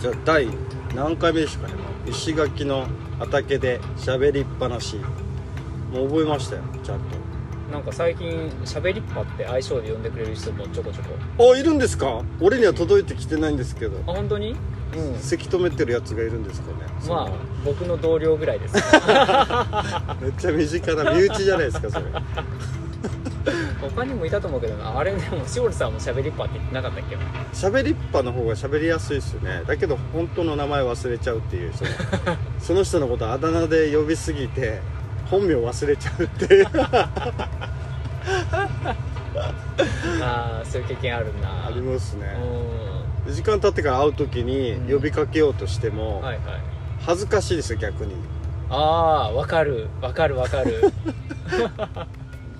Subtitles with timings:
[0.00, 0.48] じゃあ第
[0.94, 2.86] 何回目でしたかねもう石垣の
[3.18, 4.96] 畑で喋りっぱなし。
[5.92, 7.00] もう覚えましたよちゃん
[7.72, 11.08] なんか最近「しゃべりっぱ」って愛称で呼んでくれる人もちょこちょこ。
[11.38, 12.22] とあいるんですか？
[12.40, 13.96] 俺には届いてきてないんですけど。
[14.06, 14.54] あ本当に？
[14.94, 15.18] うん。
[15.18, 16.74] せき止めてるやつがいるんですかね？
[17.08, 17.30] まあ
[17.64, 18.74] 僕の同僚ぐらいです。
[19.02, 22.04] あ めっちゃ身近な身内じゃないですかそれ
[23.90, 24.98] 他にもいたと思うけどな。
[24.98, 27.16] あれでもしおりさんもしゃべりっぱって言ってなかったっけ？
[27.52, 29.62] 喋りっぱの方が喋りやすいですよね。
[29.66, 31.90] だけど本当の名前忘れちゃうっていうその
[32.60, 34.80] その人のことあだ名で呼びすぎて
[35.30, 36.66] 本名忘れちゃうっていう。
[40.20, 42.26] ああそういう経験あるなありますね。
[43.26, 46.44] う時間経ってから会う時に呼びかけようとしてもんはいはい。
[47.00, 48.14] 恥ずかしいですよ逆に。
[48.70, 49.88] ああわかる。
[50.02, 50.92] わかるわかる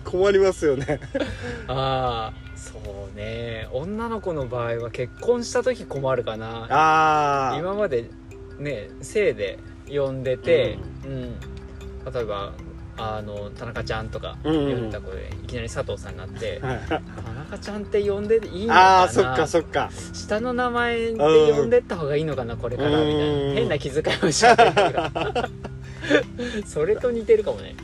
[0.09, 1.01] 困りますよね。
[1.69, 2.79] ああそ
[3.12, 3.69] うね。
[3.73, 6.67] 女の子の場合は結婚した時困るかな。
[6.70, 8.09] ああ今まで
[8.59, 11.34] ね姓で呼んでて、うん。
[12.12, 12.53] 例えば
[12.97, 14.79] あの田中ちゃんとか呼うんうん。
[14.86, 16.79] んでた子で、いきなり佐藤さんになってはい。
[16.89, 18.81] 田中ちゃんって呼んでいいのかな？
[19.01, 19.91] ああそっかそっか。
[20.14, 25.48] 下の名前で呼んでった方がいいのかなこれからみたいうんな変な気遣いをしちゃってるから。
[26.67, 27.75] それと似てるかもね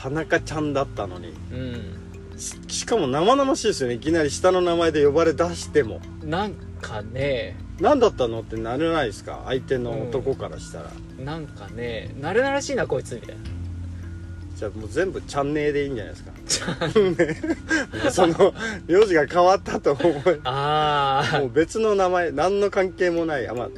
[0.00, 1.34] 田中ちゃんだったのに。
[1.52, 1.96] うん。
[2.38, 3.96] ししかも生々しいですよね。
[3.96, 6.00] いきなり下の名前で呼ばれ出しても。
[6.24, 7.56] なんかね。
[7.80, 9.42] 何だったのってなれないですか？
[9.44, 10.90] 相手の男からしたら、
[11.22, 12.14] なんかね。
[12.18, 13.42] 慣れ慣れしいなこいつみたいな。
[14.56, 16.88] じゃあもう全部チャンネルでいいんじゃないですか。
[16.88, 18.54] ねその
[18.86, 20.40] 名字が変わったと思う。
[20.44, 23.48] あもう別の名前何の関係もない。
[23.48, 23.68] あまあ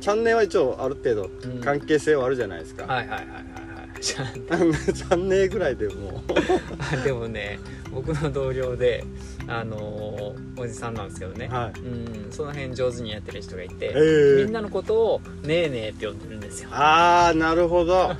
[0.00, 1.60] チャンネルは一応ある程度うん。
[1.60, 3.61] 関係性はあるじゃないですか、あはいはいはいはいはい
[4.02, 6.22] じゃチャンネルぐらいでも。
[7.04, 7.60] でもね
[7.92, 9.04] 僕の同僚で
[9.46, 11.80] あのーおじさんなんですけどね、はい。
[11.80, 11.82] う
[12.28, 13.94] んその辺上手にやってる人がいて、え。
[13.94, 16.70] ーみんなのことを「ねえねえ」って呼んでるんですよ。
[16.72, 18.10] ああなるほど。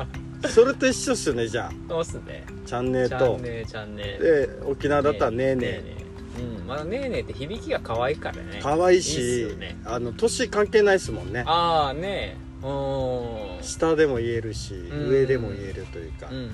[0.48, 1.72] それと一緒っすよねじゃあ。
[1.88, 2.44] そうっすね。
[2.66, 6.42] チャンネルちゃとんねえちゃんねえで沖縄だったらねえねええ。
[6.42, 8.60] うんまだねえねえって響きが可愛いからね。
[8.62, 9.78] 可愛いいいっすしよね。
[9.84, 11.44] あの年関係ないですもんね。
[11.46, 12.36] ああねえ。
[12.44, 12.49] うん
[13.62, 16.28] 下でも言えるしん上でも言えるというか。
[16.30, 16.50] うんうんうん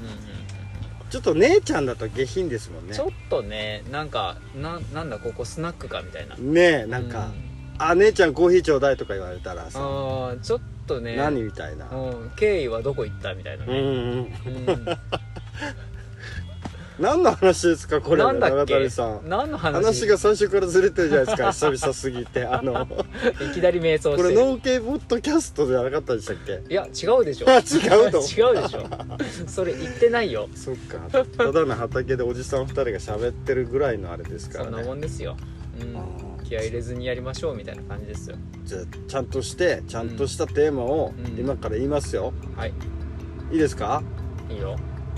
[1.09, 2.95] ちょっと姉ちゃんだと下品ですもんね。
[2.95, 6.35] ちょっとねなんかななんだここスナックかみたいな。
[6.37, 7.31] ねえなんかう
[7.79, 11.15] 「あ姉ちゃんコーヒーちょうだい」とか言われたらさあーちょっとね。
[11.15, 11.89] 何みたいな。
[11.91, 11.97] う
[12.27, 12.33] ん。
[12.37, 13.85] 経緯はどこ行ったみたいなうんうね、ん。
[13.85, 14.85] うん
[16.99, 18.23] 何の話ですかこれ。
[18.25, 19.21] なんだっ長け谷さん。
[19.29, 19.75] 何の話？
[19.85, 21.53] 話が最初からずれてるじゃないですか。
[21.77, 22.87] 久々すぎてあの。
[23.51, 24.35] いきなり瞑想これして。
[24.35, 26.63] るノンケポッドキャストじゃなかったでしたっけ？
[26.71, 27.47] いや違うでしょ。
[27.53, 27.63] あ違う
[28.11, 28.21] の？
[28.25, 28.87] 違うでしょ。
[29.47, 30.49] それ言ってないよ。
[30.55, 31.25] そっか。
[31.37, 35.37] ただの畑でおじさん2人が喋ってるぐらいのあれですかそんならねもんですよ、
[35.81, 36.45] うん。
[36.49, 38.37] 気合い入れずにやりましょうみたいな感じですよ。
[38.65, 41.39] じゃあちゃんとしてちゃんとしたテーマをうん。
[41.39, 42.33] 今から言いますよ。
[42.57, 42.73] はい。
[43.53, 44.03] いいですか？
[44.49, 44.77] いいよ。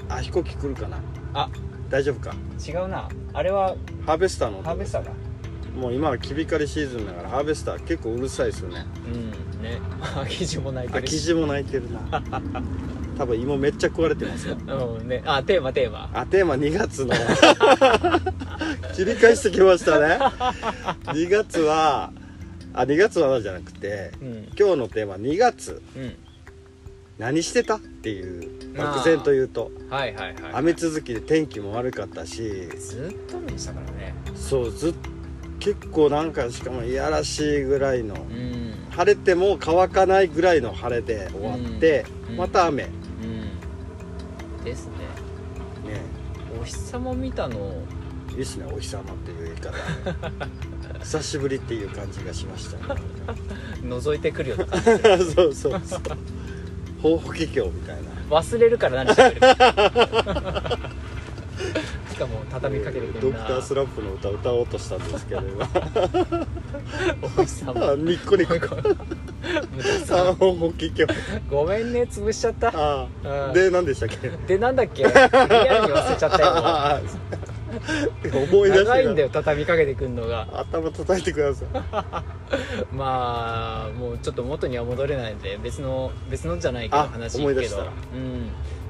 [0.08, 0.98] あ飛行機来るかな？
[1.34, 1.50] あ
[1.91, 2.34] 大丈夫か？
[2.66, 3.09] 違うな。
[3.32, 3.76] あれは
[4.06, 4.65] ハーベスターの音。
[4.69, 5.12] ハーベスターだ。
[5.76, 8.84] もう今はキビ刈りシーズンだからハーベスター結構うるさいですよね。
[9.06, 9.16] う
[9.59, 9.81] んね。
[10.28, 11.19] 生地も泣いてあるし。
[11.19, 12.22] 生地も泣いてるな。
[13.19, 14.56] 多分芋めっちゃ食われてますよ。
[14.99, 15.22] うんね。
[15.26, 16.10] あテーマテーマ。
[16.15, 17.15] あテーマ2月の。
[18.94, 20.19] 切り返してきましたね。
[21.06, 22.12] 2月は
[22.75, 24.49] あ2月はじゃなくてうん。
[24.59, 25.81] 今日のテーマ2月。
[25.97, 26.15] うん
[27.18, 27.76] 何してた？
[27.76, 29.70] っていう漠然と言うと。
[29.90, 32.68] はいはいはい雨続きで天気も悪かったし。
[32.68, 34.14] ずっと雨でしたからね。
[34.34, 34.94] そうずっ
[35.58, 38.14] 結構なんかしかもいやらしいぐらいの。
[38.14, 38.74] うん。
[38.90, 42.36] 晴れても乾かないぐらいの晴れで終わって、うん。
[42.36, 42.84] また雨。
[42.84, 42.90] ね
[44.58, 44.64] うん。
[44.64, 44.92] ですね。
[46.60, 47.74] お日様見たの。
[48.30, 49.72] いいっすねお日様っていう言い方。
[51.00, 53.00] 久しぶりっていう感じがしましたね。
[53.82, 55.24] 覗いてくるような感じ。
[55.34, 56.00] そうそうそう
[57.03, 58.10] 宝法華経みたいな。
[58.31, 59.41] 忘れるから何してる
[62.10, 63.20] しかも畳みかけてくるな。
[63.20, 65.69] ドクタースランプの歌歌おうとしたんですけど今。
[67.38, 71.06] お日様あニッコニコ無駄あさ宝法華経
[71.50, 72.72] ごめんね潰しちゃった。
[72.75, 73.52] あうん。
[73.52, 74.28] で何でしたっけ？
[74.46, 75.05] でなんだっけ？
[75.05, 76.46] リアルに忘れちゃったよ。
[76.55, 77.00] あ
[78.32, 80.49] 思い出して長いんだよ畳みかけてくんのが。
[80.53, 81.69] 頭叩いてください。
[82.94, 87.44] まあもうちょっと元には戻れないんで別の別のじゃないけどあ話けど。
[87.44, 87.88] 思い出したうん。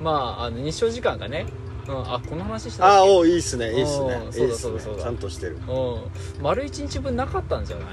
[0.01, 0.11] ま
[0.41, 1.47] ああの日照時間がね、
[1.89, 2.99] うん、あこの話したっけ？
[2.99, 4.21] あおいいっすねいいっすね。
[4.31, 5.03] そうだそうだそうだ。
[5.03, 5.59] ちゃんとしてる。
[5.69, 6.43] うん。
[6.43, 7.87] 丸一日分なかったんじゃない？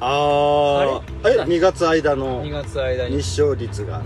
[0.00, 3.16] ああえあれ？2月間の2月間に。
[3.20, 3.98] 日照率が？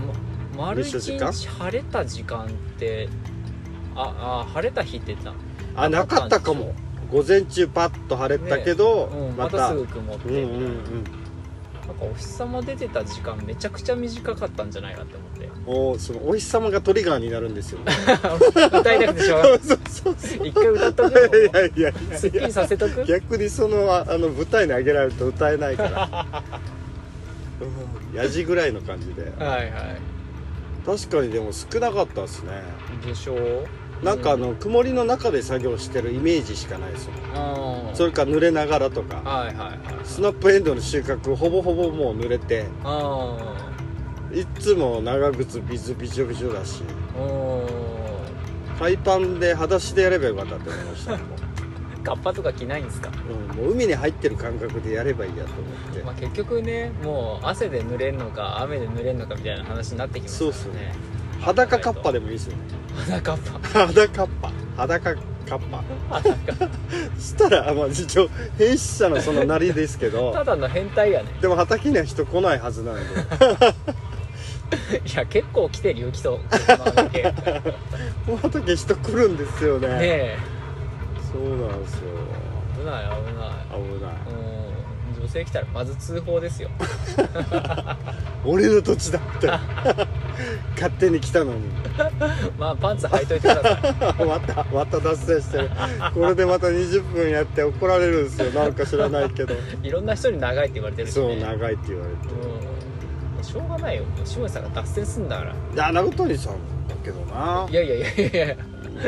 [0.55, 3.07] ま丸一日晴れた時間って
[3.95, 5.33] ああ晴れた日って言ってた
[5.77, 6.73] あなかったかも。
[7.11, 10.27] 午前中パッと晴れたけど、うん、またすぐ曇って。
[10.27, 11.03] うんうんうん。
[11.87, 15.49] なんかお日様出てた時間めちゃくちゃ短かったんじゃないかって思って。
[15.65, 17.79] おーそのお日様がトリガーになるんですよ。
[17.79, 17.93] ね
[18.77, 19.59] 歌いたくてしょうがない。
[20.49, 23.05] 一回歌っとくいやいやいやすっきりさせとく？
[23.05, 26.43] 逆にそのああの舞台に上げられると歌えないから。
[27.61, 29.31] うんやじぐらいの感じで。
[29.37, 29.71] はいはい。
[30.85, 32.51] 確かにでも少なかったですね。
[33.05, 33.67] でしょう？
[34.03, 37.11] なんかあの曇りの中で作業してるイメージしかないですよ。
[37.33, 39.17] あそれか濡れながらとか。
[39.17, 39.79] はいはいはい。
[40.03, 42.65] スナップエンドウの収穫ほぼほぼもう濡れて。
[42.83, 43.37] あ
[44.31, 46.83] いっつも長靴ビズビチョビチョだし。
[47.15, 47.67] あお
[48.79, 51.11] 海パンで裸足でやればよかったって思いました。
[51.13, 51.47] ね も
[52.07, 55.61] カッパとか着ないんですか、う,、うん、もう海に入ってる感覚でやればいいやと思
[55.91, 60.57] って、まあ、結局ねもう汗で濡れるのか雨で濡れるのかみたいな話になってきますからね。
[60.57, 62.57] そうっすね裸カッパでもいいですよ。
[62.57, 62.63] ね
[62.95, 65.83] 裸カッパ裸カッパ裸カッパ
[67.15, 70.33] そしたらまあ一応変質者のそのなりですけど。
[70.33, 71.29] ただの変態やね。
[71.41, 73.01] でも畑には人来ないはずなんで。
[75.05, 77.33] いや結構来てるよ人車だけね
[78.25, 79.87] この畑人来るんですよね。
[80.01, 80.37] え。
[81.31, 82.01] そうなんですよ。
[82.77, 83.53] 危ない危ない。
[83.71, 84.13] 危ない。
[84.29, 84.36] うん
[85.27, 86.69] 女性来たらまず通報ですよ。
[88.45, 89.47] 俺の土地だって
[90.75, 91.67] 勝手に来たのに。
[92.57, 94.25] まあパンツ履いといてください。
[94.25, 95.69] またまた脱線してる。
[96.13, 98.51] これでまた20分やって怒られるんですよ。
[98.51, 99.53] なんか知らないけど。
[99.83, 102.27] いろんな人に長いって言われてるし、ね、そう長いって言われて
[103.37, 103.43] うん。
[103.43, 104.03] しょうがないよ。
[104.23, 105.51] 下地さんが脱線すんだから。
[105.51, 106.53] いや中谷さん
[106.87, 107.67] だけどな。
[107.69, 108.55] いやいやいやいや。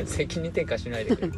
[0.05, 1.29] 責任転嫁しないでくれ。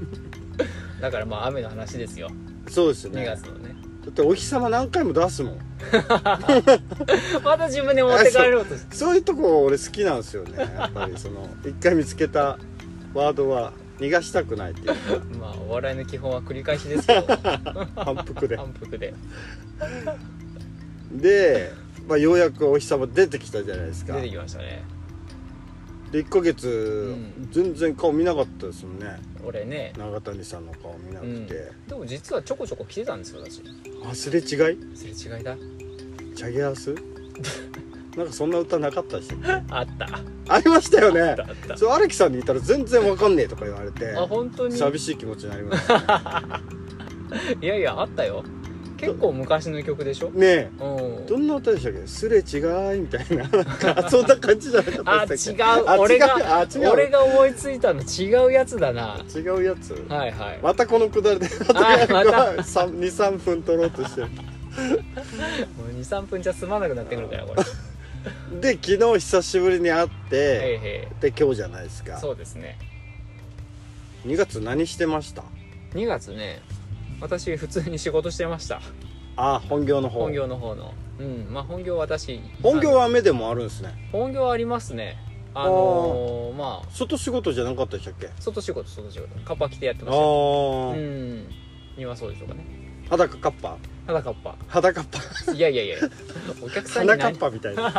[1.01, 2.30] だからまあ雨の話ですよ。
[2.66, 3.25] 2そうですね。
[3.25, 3.69] 月のね。
[3.69, 3.70] だ
[4.09, 5.57] ってお日様何回も出すもん。
[7.44, 9.15] また自分で持って帰ろうとそう。
[9.15, 10.57] いうとこ俺好きなんですよね。
[10.57, 12.57] やっぱりその一回見つけた
[13.13, 14.94] ワードは逃がしたくないっていうか。
[15.39, 17.24] まあお笑いの基本は繰り返しですよ
[17.95, 18.57] 反復で。
[18.57, 19.13] 反復で。
[21.12, 21.71] で、
[22.07, 24.13] まあ、ようやくお日様出てきたじゃないですか。
[24.15, 24.83] 出てきましたね
[26.11, 27.49] で1ヶ月、ん。
[27.51, 29.19] 全然顔見なかったですもんね。
[29.45, 29.93] 俺ね。
[29.97, 33.61] 長谷さんの顔見なくて、でも実はちょこちょこ来てたんですよ私。
[34.09, 34.45] あすれ違い？
[34.95, 35.55] すれ違いだ。
[36.35, 36.93] チャゲアス？
[38.17, 39.29] なんかそんな歌なかったでし
[39.71, 40.19] あった。
[40.53, 41.35] ありましたよね。
[41.77, 44.13] そう荒木さんに言ったら全然わかんねえとか言われて。
[44.13, 44.75] あ本当に？
[44.77, 46.55] 寂しい気持ちになりましたね。
[47.61, 48.43] いやいやあったよ
[49.01, 50.30] 結構昔の曲でしょ？
[50.31, 50.69] ねえ。
[50.80, 51.25] うん。
[51.25, 52.07] どんな歌でしたっけ？
[52.07, 54.09] すれ違いみたいな。
[54.09, 56.00] そんな感じじゃなかったっ違けう。
[56.00, 56.89] 俺があ違う。
[56.89, 59.19] 俺が思いついたの違うやつだな。
[59.36, 59.94] 違うやつ。
[60.07, 60.59] はいはい。
[60.62, 61.74] またこのくだりであ
[62.13, 62.51] また。
[62.62, 64.27] 23分取ろうとしてる。
[64.27, 64.33] も
[65.89, 67.63] う23分じゃ済まなくなってくるからこれ。
[68.62, 72.18] で昨日久しぶりに会って、で今日じゃないですか。
[72.18, 72.77] いそうですね。
[74.27, 75.44] 2月何してました
[75.95, 76.62] ？2月ね
[77.21, 78.81] 私普通に仕事してました。
[79.38, 80.21] あ本業の方。
[80.21, 80.94] 本業の方の。
[81.19, 81.47] うん。
[81.51, 83.94] まあ本業私本業あは雨でもあるんですね。
[84.12, 85.18] の本業ありますね。
[85.53, 86.88] あのーまあ。
[86.91, 88.29] 外仕事じゃなかったでしたっけ？
[88.39, 89.39] 外仕事外仕事。
[89.45, 90.91] カッパ着てやってあましたよ。
[90.91, 91.47] あ、うん。
[91.97, 92.65] 今そうでしょうかね。
[93.09, 93.77] 裸カッパ？
[94.07, 95.98] 肌カッパ裸カッパいやいやいや。
[96.62, 97.89] お客さんに花カ何ッパみたいな。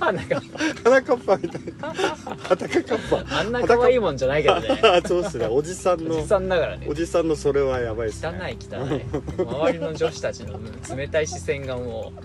[0.00, 1.94] 肌カッ花カッパみたいな。
[2.38, 4.80] 裸カッパパあんな可愛いもんじゃないけどね。
[4.82, 5.46] あそうっすね。
[5.46, 6.86] おじさんのおじさんだからね。
[6.88, 9.02] おじさんのそれはやばいっす汚ねい汚い。
[9.38, 10.58] 周りの女子たちの
[10.96, 12.20] 冷たい視線がもう。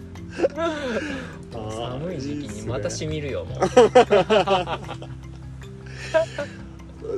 [0.57, 3.59] あー寒い時期にまたしみるよもう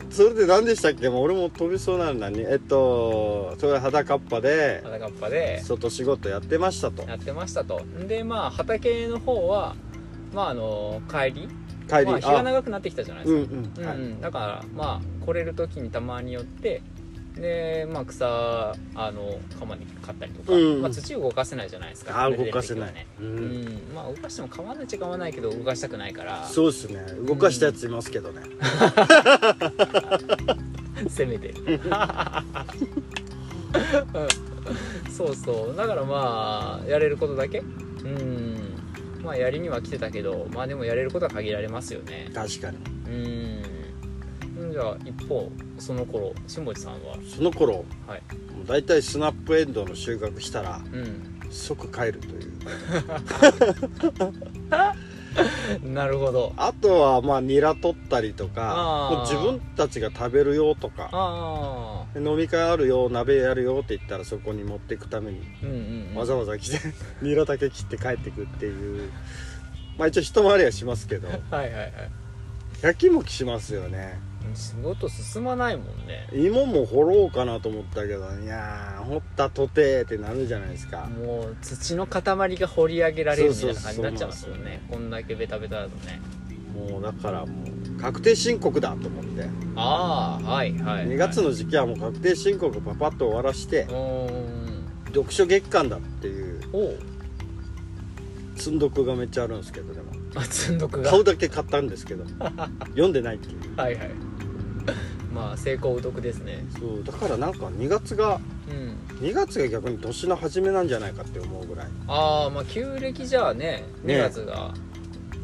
[0.10, 1.10] それで何でしたっけ？
[1.10, 5.62] もう俺も飛びそうなのにえっとそれ裸カッパで肌カッパで。
[5.64, 7.04] 外仕事やってましたと。
[7.08, 7.82] やってましたと。
[8.08, 9.76] でまあ畑の方は
[10.34, 11.50] まああの帰り？
[11.90, 16.82] 帰り、まあ、日が長くなってきたじゃないでうんすか、うん、はい、うんだからまあ来れる時にたまによって
[17.36, 22.94] でまあ草あの鎌に買ったりとか、うんまあ、土動かせないじゃないですかあ動かせない。
[22.94, 23.66] ねううん。
[23.66, 26.46] んまあ動かしても構わないっちゃ構わないけど動かしたくないから。
[26.46, 27.00] そうですね。
[27.26, 28.42] 動かしたやついますけどね、
[31.10, 31.50] せめて。
[31.60, 31.80] うん。
[35.12, 35.76] そうそう。
[35.76, 37.60] だからまあやれることだけ？
[37.60, 37.64] う
[38.08, 38.58] ん。
[39.24, 42.30] まあやりには来てたけどまあでもやれることは限られますよね。
[42.34, 42.78] 確かに。
[43.08, 43.62] うん
[44.72, 47.18] じゃあ一方その頃下地さんは？
[47.36, 48.22] その頃はい。
[48.56, 51.40] もう大体スナップエンドウの収穫したらうん。
[51.50, 52.52] 即帰るという。
[55.94, 56.54] なるほど。
[56.58, 66.80] あとはまあニラ取ったりとか自分たちが食べるよとか飲み会あるよ鍋やるよって言ったらそこに持っていくためにうんうん、うん、わざわざ来て
[67.22, 69.10] ニラだけ切って帰ってくっていう。
[69.98, 71.28] まあ一応一回りはしますけど。
[71.30, 71.94] はいはいはい。
[72.82, 74.20] 焼きもきしますよね
[74.54, 76.28] 仕事進まないもんね。
[76.34, 81.08] 芋も掘ろうかなと思ったけどいやー掘ったとてってなるじゃないですか。
[81.08, 82.22] もう土の塊
[82.58, 84.86] が掘り上げられるみたいな感じになっちゃいますよね。
[84.90, 86.22] こんだけベタベタだとね。
[86.76, 89.50] もうだからもう確定申告だと思って。
[89.76, 93.88] ああはいはい2月の時期はもう確定申告パパッと終わらして
[95.08, 96.62] 読書月間だっていう
[98.56, 100.12] 積んどくがめっちゃあるんですけどでも。
[100.36, 101.10] あ積んどくが？
[101.10, 102.24] 買うだけ買ったんですけど。
[102.92, 103.60] 読んでないっていう。
[103.76, 104.10] はいはい
[105.34, 106.66] まあ成功うどくですね。
[106.80, 107.04] そう。
[107.04, 108.98] だからなんか2月がうん。
[109.20, 114.16] 2月が逆に年の初めなんじゃないかって思うぐらい、ああまあ旧暦じゃあねね。
[114.16, 114.74] 2月が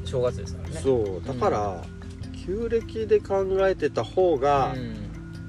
[0.03, 0.79] 正月ですからね。
[0.82, 1.27] そう。
[1.27, 1.84] だから、
[2.46, 4.96] 旧暦で考えてた方が、うん。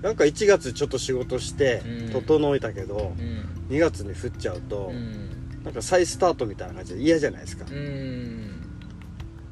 [0.03, 2.11] なんか1月ちょっと仕事してうん。
[2.11, 3.75] 整えたけど、うん。
[3.75, 5.63] 2月に降っちゃうと、うん。
[5.65, 8.61] なんか再スタートみたいな感じで嫌じゃないですか、うん。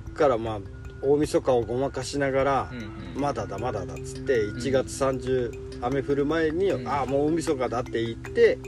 [0.09, 0.61] だからまあ
[1.03, 2.75] 大晦日をごまかしながら、う
[3.19, 6.88] んまだだまだだっつって1月30雨降る前に、うん。
[6.88, 8.59] ああもう大晦日だって言って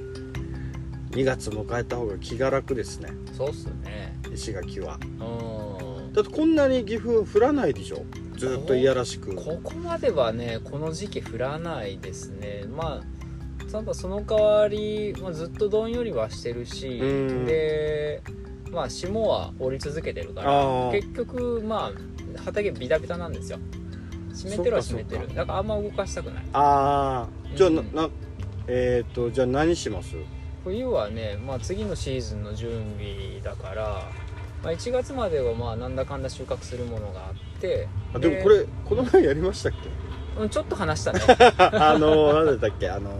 [1.11, 3.11] 2月迎えた方が気が楽ですね。
[3.37, 4.19] そうっすね。
[4.33, 4.99] 石垣は。
[5.21, 6.13] うん。
[6.13, 8.05] だってこんなに岐阜降らないでしょ？
[8.37, 9.35] ずっといやらしく。
[9.35, 12.65] ここまではねこの時期降らないですね。
[12.75, 17.05] まあただその代わり、まあ、ずっとどんよりはしてるしう
[17.43, 17.45] ん。
[17.47, 18.23] で
[18.71, 20.93] まあ霜は降り続けてるかあらー。
[20.93, 23.59] 結局まあ畑ビタビタなんですよ。
[24.35, 25.29] 湿ってるは湿ってる。
[25.35, 26.45] だからあんま動かしたくない。
[26.53, 28.09] ああじゃあな,、うんな
[28.67, 30.15] えっ、とじゃあ何します？
[30.65, 34.03] 冬はね、まあ、次のシーズンの準備だから、
[34.63, 37.89] まあ、1月まではまあなんだかんだ収穫するものがあって。
[38.15, 39.73] あでもこれこの前やりましたっ
[40.37, 40.43] け？
[40.43, 41.21] うんちょっと話したね。
[41.59, 42.89] あの何だったっけ？
[42.91, 43.11] あの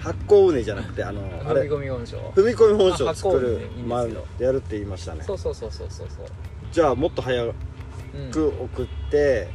[0.00, 1.62] 発酵畝じゃなくてあのあれ。
[1.62, 4.06] 踏み込み温床踏み込み本書あを作るまあ
[4.42, 5.22] やるって言いましたね。
[5.22, 6.26] そうそうそうそうそうそう。
[6.72, 7.44] じゃあもっと早
[8.14, 9.48] うんく送って、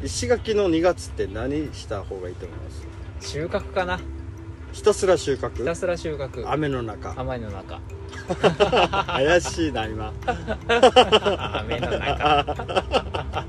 [0.00, 0.04] うん。
[0.04, 2.70] 石垣の2月って何した方がいいと思いま
[3.20, 3.30] す？
[3.32, 4.00] 収穫かな。
[4.72, 6.50] ひたすら収ひた穫すら収穫。
[6.50, 7.14] 雨の中。
[7.16, 7.80] 雨の中。
[9.06, 10.12] 怪しいな今。
[11.60, 13.46] 雨の中。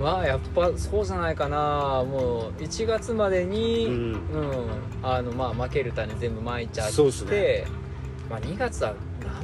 [0.00, 2.04] まあやっぱそうじゃないかな。
[2.04, 4.18] もう1月までにううん、ん
[5.02, 7.64] あのまあ負ける種全部まいちゃってね。
[8.28, 8.94] まあ、2月は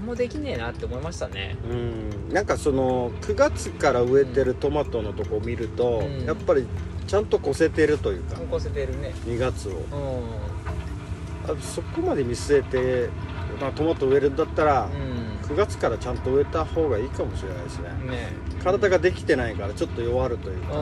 [0.01, 1.57] 何もできねえなって思いましたね。
[1.69, 2.33] うん。
[2.33, 6.25] なんかその9月から植えてるトマトのとこを見ると、うん。
[6.25, 6.67] やっぱり
[7.07, 8.39] ちゃんと越せてるというか。
[8.39, 9.13] 残せてるね。
[9.27, 9.73] 2月を。
[9.73, 9.75] う
[11.45, 13.11] あそこまで見据えて、
[13.61, 14.91] まあ、トマト植えるんだったら、ん。
[15.47, 17.91] 9月からちゃんと植えた方がいいかもしれないですね。
[18.01, 18.29] うんね
[18.65, 20.73] 体ができてないからちょっと弱るといううか、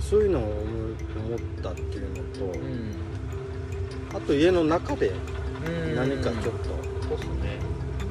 [0.00, 0.50] そういうのを思
[1.26, 2.16] 思ったっていうの
[2.52, 2.94] と、んうん。
[4.14, 5.12] あと家の中で
[5.66, 5.94] うん。
[5.96, 7.58] 何かちょっとそうっすね。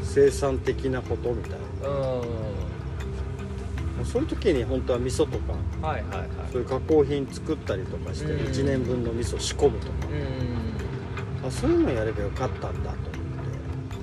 [0.03, 1.89] 生産的なことみたいな、
[3.99, 4.05] うん。
[4.05, 5.53] そういう時に本当は味噌とか
[5.85, 6.27] はいはいはい。
[6.51, 8.45] そういう加工品作ったりとかしてうん。
[8.45, 10.13] 1年分の味噌仕込むとか、う
[11.43, 12.97] んあそういうのやればよかったんだと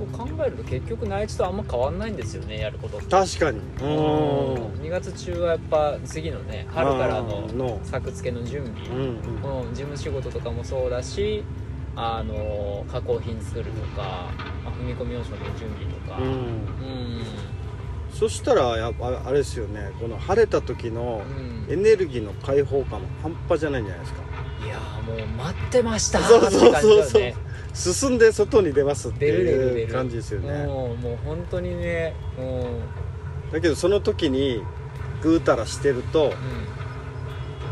[0.07, 0.29] 思って。
[0.29, 3.59] と考えると結局内地とあんま変わんないんですよねやること確かに。
[3.59, 4.55] うん。
[4.83, 7.81] 2月中はやっぱ次のね春からの。
[7.85, 8.87] 作付けの準備。
[8.89, 9.67] うんうん。
[9.69, 11.45] うん、事務仕事とかもそうだし
[11.95, 14.31] あの加工品作るとか、
[14.65, 16.19] まあ、踏み込み要素の準備とか。
[16.19, 16.25] うん。
[16.25, 17.25] うん。
[18.13, 19.91] そしたらやっぱあれですよね。
[20.01, 21.73] この晴れた時のうん。
[21.73, 24.23] エネルギーの解放感も半端じゃないんじゃないですか。
[24.65, 26.21] いやーもう待ってました。
[26.21, 27.23] そうそうそうそう。
[27.23, 27.35] ね。
[27.75, 30.67] 進んで外に出ますっていう感じですよね。
[30.67, 32.81] もうもう本当にねも
[33.51, 34.63] う、だけどその時に
[35.23, 36.35] ぐうたらしてると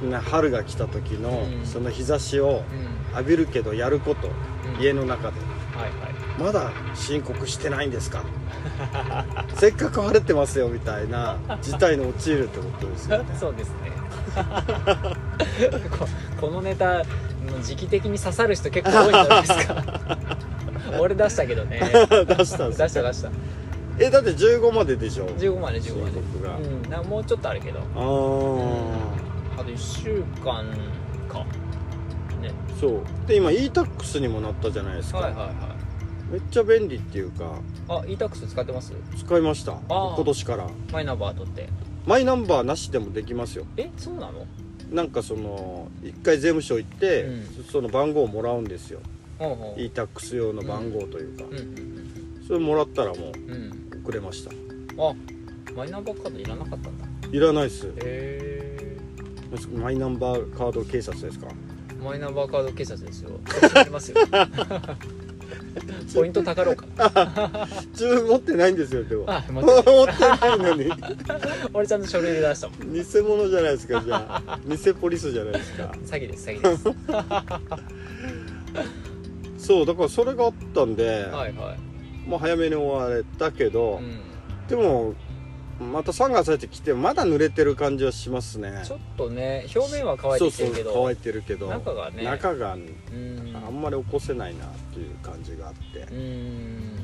[0.02, 1.66] な春が来た時のうん。
[1.66, 4.28] その日差しをうんうん浴びるけどやること
[4.76, 4.82] うん。
[4.82, 5.38] 家の中で。
[5.76, 5.92] はいはい。
[6.38, 8.22] まだ申告してないんですか？
[9.56, 13.24] せっかく晴れてますよみたいな事態に陥るってことですよね。
[13.38, 13.90] そうですね。
[15.98, 16.08] こ
[16.40, 17.02] このネタ
[17.62, 19.84] 時期的に刺さる人結構多いんじゃないですか。
[20.98, 21.80] 俺出したけどね。
[21.80, 23.30] 出した出した出した。
[23.98, 27.00] えだって15まででしょ？15まで15まで。
[27.00, 27.08] うん。
[27.08, 27.80] もうちょっとあるけど。
[27.80, 27.82] あ
[29.58, 30.64] ああと1週間
[32.80, 33.02] そう。
[33.26, 35.54] で今 e-tax にもなったじゃないですか、はいはいはい。
[36.32, 37.60] めっちゃ便利っていうか。
[37.88, 38.92] あ e-tax 使ってます？
[39.18, 39.72] 使いました。
[39.72, 40.14] あー。
[40.16, 40.68] 今年から。
[40.92, 41.68] マイナンバー取って。
[42.06, 43.66] マイナンバーなしでもできますよ。
[43.76, 44.46] えそうなの？
[44.90, 47.64] なんかその一回税務署行って、うん。
[47.70, 49.00] その番号をもらうんですよ。
[49.38, 49.80] ほうほう。
[49.80, 51.58] e-tax 用の番号というか、うん。
[51.58, 53.52] うんそれもらったらもううん。
[53.52, 54.50] うん送れました。
[54.50, 55.14] あ
[55.76, 57.04] マイナンバーカードいらなかったんだ。
[57.30, 57.86] いらないっす。
[57.86, 58.96] へえ
[59.74, 61.48] マイナンバーカード警察ですか？
[62.00, 63.30] マイナンバーカード警察ですよ。
[63.48, 64.16] 知ってますよ
[66.14, 66.86] ポイントたかろうか。
[67.92, 69.24] 自分持ってないんですよでも。
[69.28, 69.64] あ持っ
[70.06, 70.58] てない。
[70.58, 70.90] のに。
[71.72, 72.92] 俺ちゃんと書類で出したもん。
[72.92, 74.58] 偽物じゃないですかじゃあ。
[74.66, 75.94] 偽ポリスじゃないですか。
[76.04, 76.84] 詐欺です詐欺です。
[79.66, 81.76] そうだからそれがあったんで、はいは
[82.26, 82.28] い。
[82.28, 84.20] もう早めに終われたけど、うん。
[84.68, 85.14] でも
[85.80, 88.82] また3月入ってきてまだ濡れてる感じはしますね。
[88.84, 93.56] ちょっとね表面は乾いてきてるけどそうそう乾いてるけど中がね中がうん。
[93.66, 96.98] あんまり起こせないなっていう感じがあって、うやん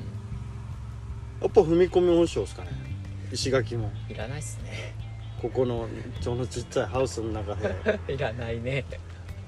[1.46, 2.70] っぱ踏み込み温床ですかね。
[3.32, 3.90] 石垣も。
[4.08, 4.94] いらないっすね。
[5.40, 5.88] ここの
[6.20, 7.74] そのちっちゃいハウスの中で。
[8.12, 8.84] いらないね。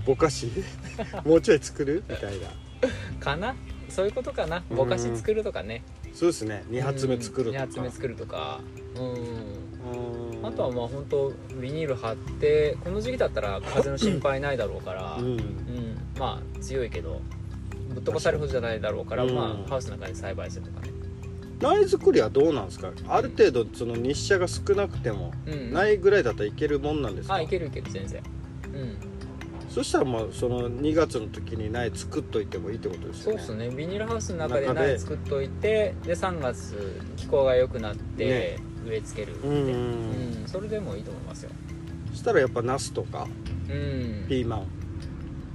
[0.06, 0.50] ぼかし？
[1.24, 2.04] もうちょい作る？
[2.08, 2.48] みたいな。
[3.20, 3.54] かな？
[3.88, 4.62] そういうことかな。
[4.70, 5.82] ぼかし作るとかね
[6.12, 6.64] そうですね。
[6.70, 7.64] 2発目作るとか。
[7.64, 8.60] 2発目作るとか。
[8.96, 10.40] うん。
[10.40, 10.46] うん。
[10.46, 15.36] あとはまあ本当ビニール貼ってこの時期だったら風の心配ないだろうから、ううん。
[15.36, 15.40] ん
[16.18, 17.20] まあ強いけど
[17.94, 19.34] ぶっ飛ばされるほどじゃないだろうから、うん。
[19.34, 20.92] まあハウスの中で栽培するとかね、
[21.60, 22.92] 苗作りはどうなんですか？
[23.08, 27.34] ある程度その日射が少なくてもうん、苗ぐらいだったらいけるもんなんですか？
[27.34, 28.22] あいけるいける全然。
[28.66, 29.07] うん
[29.78, 33.40] そしたらまあその2月の時に苗作っといてもいいってことですよね。
[33.40, 33.70] そうっすね。
[33.70, 38.56] ビニールハウスの中で苗作っといてで3月気候が良くなって、ね。
[38.84, 39.54] 植え付けるって、うん。
[39.54, 40.48] うん。
[40.48, 41.50] それでもいいと思いますよ。
[42.10, 43.28] そしたらやっぱナスとか
[43.70, 44.26] うん。
[44.28, 44.60] ピーマン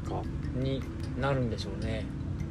[0.07, 0.21] か。
[0.55, 0.81] に
[1.19, 2.05] なるんでしょうね。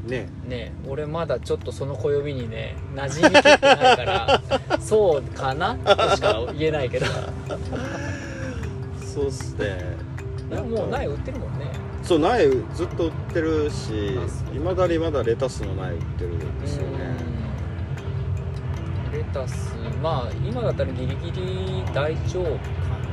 [0.06, 0.28] ね。
[0.46, 0.74] ね。
[0.86, 3.58] 俺まだちょっとその暦にね馴染みきってない
[3.96, 4.42] から
[4.78, 7.06] そうかなとしか言えないけど。
[9.14, 10.12] そうっすね
[10.52, 11.66] でももう苗売ってるもんね。
[12.02, 14.18] そう苗ずっと売ってるし
[14.54, 17.16] いまだにまだレタスの苗売ってるんですよね。
[19.06, 19.12] うん。
[19.12, 22.50] レタスまあ今だったらギリギリ大丈夫か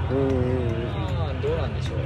[0.10, 1.98] な、うんどうなんでしょう。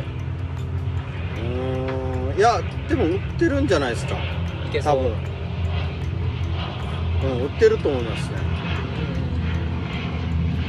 [1.41, 2.37] うんうん。
[2.37, 4.15] いやでも売ってるんじゃないですか。
[4.15, 4.97] いけそう。
[4.97, 5.11] 多分。
[7.23, 8.37] うん売ってると思いますね。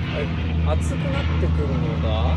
[0.06, 0.14] うん。
[0.14, 0.78] はい。
[0.78, 2.36] 暑くなってくるのが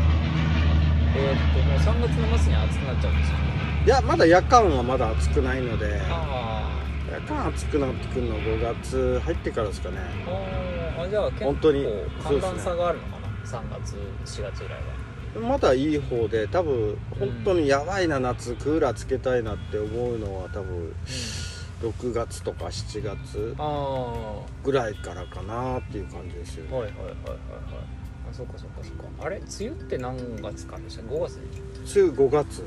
[1.18, 3.44] えーっともう3月の末に暑くなっちゃうんですよね。
[3.86, 6.00] いやまだ夜間はまだ暑くないので。
[6.08, 6.68] あ
[7.10, 9.96] 夜間暑くなってくるのは5月入ってからですかね。
[10.26, 11.86] ーあーあじゃあ結構本当に
[12.22, 13.96] 寒暖差があるのかな、3月
[14.40, 14.78] 4月ぐらい
[15.40, 15.48] は。
[15.48, 20.94] まだいい方で多分本当にやばいな夏クーラーつけたいなって思うのは多分
[21.82, 23.54] 6月とか7月
[24.64, 26.70] ぐらいからかなっていう感じですよね。
[26.70, 27.97] いはいはいはいはい
[28.30, 29.04] あそっかそっかそっか。
[29.24, 29.36] あれ？
[29.38, 31.38] 梅雨って何月からでした？5月
[31.98, 32.62] 梅雨5月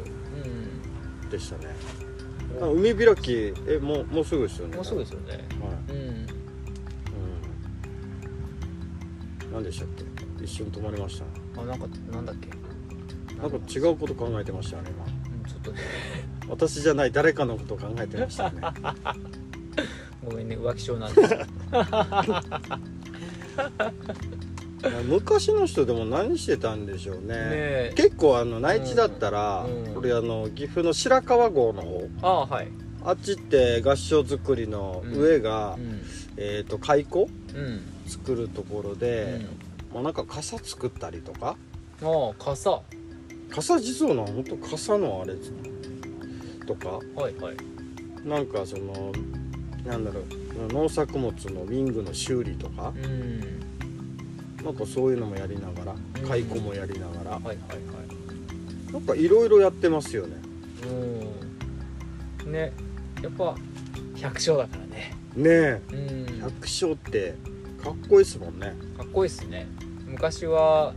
[1.24, 1.30] うん。
[1.30, 1.68] でしたね。
[2.62, 4.76] あ海開きえもうもうすぐですよね。
[4.76, 5.34] もうすぐですよね。
[5.34, 5.40] はい。
[5.92, 5.98] うん。
[5.98, 6.02] う
[9.50, 9.54] ん。
[9.54, 9.88] 何でしたっ
[10.38, 10.44] け？
[10.44, 11.26] 一瞬止まりました。
[11.26, 12.50] ねあなんかなんだっけ？
[13.42, 15.06] なんか違うこと考えてましたね今。
[15.06, 15.72] うんちょっと。
[15.72, 15.80] ね
[16.50, 18.62] 私じゃない誰かのことを考えてましたね。
[20.26, 21.22] ごめんね浮気症なんで
[25.06, 27.22] 昔の人でも何してたんでしょうね。
[27.22, 27.94] ねえ。
[27.96, 32.10] 結構あの内地だったら、うんこれあの岐阜の白川郷の方。
[32.22, 32.68] ああはい。
[33.04, 36.02] あっちって合掌造りの上が、うん。
[36.38, 37.82] えー、と蚕うん。
[38.08, 39.42] 作るところで、
[39.94, 41.56] まあ、なんか傘作ったりとか？
[42.02, 42.72] うんああ傘。
[42.72, 42.82] は
[43.50, 45.36] 傘実はな本当傘のあれ
[46.66, 47.00] とか？
[47.30, 47.56] いはい。
[48.28, 49.12] なんかその
[49.86, 52.94] なんだろう農作物のウィングの修理とか？
[52.96, 53.61] うん
[54.64, 57.32] なんかそういうのもやりながらうん蚕もやりながら。
[57.32, 57.58] はいはいは
[58.90, 58.94] い。
[58.94, 60.36] なんかいろいろやってますよね。
[62.44, 62.52] うん。
[62.52, 62.74] ね
[63.22, 63.56] やっぱ
[64.16, 65.16] 百姓だからね。
[65.36, 65.82] ねえ。
[65.92, 66.40] うん。
[66.42, 67.36] 百姓って
[67.84, 68.74] かっこいいですもんね。
[68.98, 69.68] かっこいいっすね。
[70.06, 70.94] 昔は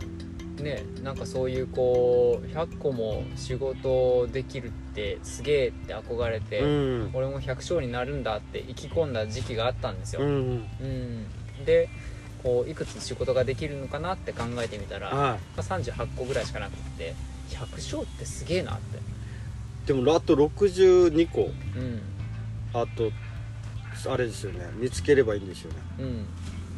[0.61, 7.11] ねなんかそういうこう100個も仕事できるってすげえって憧れて、うん。
[7.15, 10.29] 俺も百姓になるんだって意気込んだ時期があったんですよ、うん。
[10.29, 11.27] うん。
[11.65, 11.89] で
[12.45, 17.15] こういくつ仕事ができるのかなって考えてみたら、まはあ、38個ぐらいしかなくって
[17.51, 18.99] 百姓ってすげえなって。
[18.99, 19.01] い
[19.87, 21.51] でもあと62個。
[21.77, 22.03] うん。
[22.75, 23.11] あと
[24.11, 24.69] あれですよね。
[24.75, 25.79] 見つければいいんですよね。
[25.99, 26.07] うん。
[26.07, 26.25] も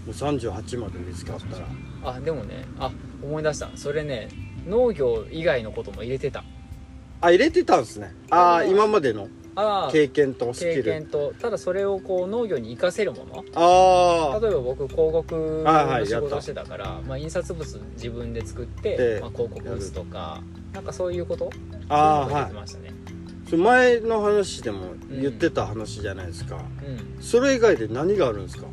[0.09, 1.67] う38まで見つかったら。
[2.05, 2.65] あでもね。
[2.79, 3.69] あ思い出した。
[3.75, 4.29] それね
[4.67, 6.45] 農業以外のことも入れてた。
[7.21, 8.15] あ入れてたんですね。
[8.31, 8.71] ああうん。
[8.71, 9.29] 今までの
[9.91, 13.45] 経験とスキ経ル験とただそれをこう農業に活かせるもの。
[13.55, 19.21] あ例えば僕広告はいはいの仕事してたから、まあ、印刷物自分で作って、ええ。
[19.21, 20.43] まあ、広告打つとか
[20.75, 21.51] なんかそういうこと？
[21.89, 22.93] ああましたね、
[23.47, 26.57] それ前の話でも言ってた話じゃないですか、
[27.17, 27.23] うん。
[27.23, 28.67] それ以外で何があるんですか？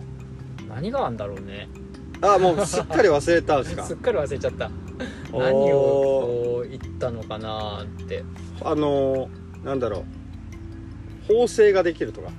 [0.67, 1.69] 何があんだろうね。
[2.21, 3.83] あもうすっかり忘れたんですか？
[3.87, 4.69] すっかり忘れちゃった。
[5.31, 8.23] 何を言ったのかなって。
[8.61, 10.03] あのーなんだろう
[11.27, 12.29] 縫製ができるとか。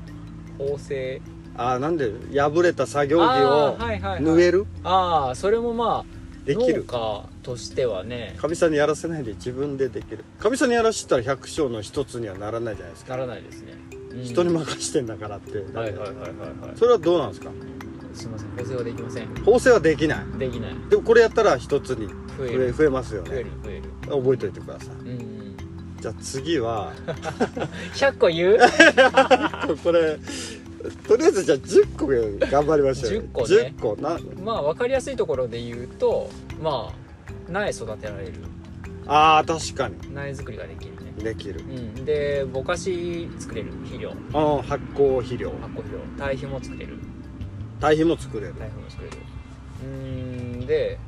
[0.59, 1.21] 縫製。
[1.57, 4.23] ああなんで破れた作業着をあーはいはいはい。
[4.23, 4.67] 縫える？
[4.83, 6.85] ああそれもまあできる。
[6.87, 8.35] 農家としてはね。
[8.37, 10.25] かみさんにやらせないで自分でできる。
[10.39, 13.13] かみさんにやらせたら百姓の一つにはならないじゃないですか。
[13.13, 13.75] ならないですね、
[14.11, 14.25] うん。
[14.25, 16.77] 人に任してんだからって、はいはいはいはいはい。
[16.77, 17.51] それはどうなんですか？
[18.15, 19.35] すいません縫製はできません。
[19.45, 20.39] 縫製はできない。
[20.39, 20.77] できない。
[20.91, 23.83] でもこれやったら一つに増え増えますよ増えるね増える。
[24.23, 24.95] 覚えておいてください。
[24.97, 25.34] うんうん
[26.05, 26.93] じゃあ次は
[27.97, 28.59] 100個言う？
[29.83, 30.19] これ
[31.09, 32.07] とりあえずじゃあ10個
[32.51, 33.23] 頑張りましょうよ。
[33.23, 33.47] 10個ね。
[33.79, 33.97] 10個。
[34.03, 36.29] なまあ分かりやすいところで言うと
[36.63, 38.33] まあ苗育てられる。
[39.07, 40.15] あー確かに。
[40.15, 41.25] 苗作りができるね。
[41.25, 41.61] できる。
[41.61, 42.05] うん。
[42.05, 43.71] でぼかし作れる。
[43.85, 44.13] 肥料。
[44.35, 45.53] あー発酵肥料。
[45.63, 45.99] 発酵肥料。
[46.19, 46.99] 堆肥も作れる。
[47.81, 48.55] 堆肥も作れる。
[48.59, 49.17] 堆肥も作れる。
[49.83, 50.99] うーんで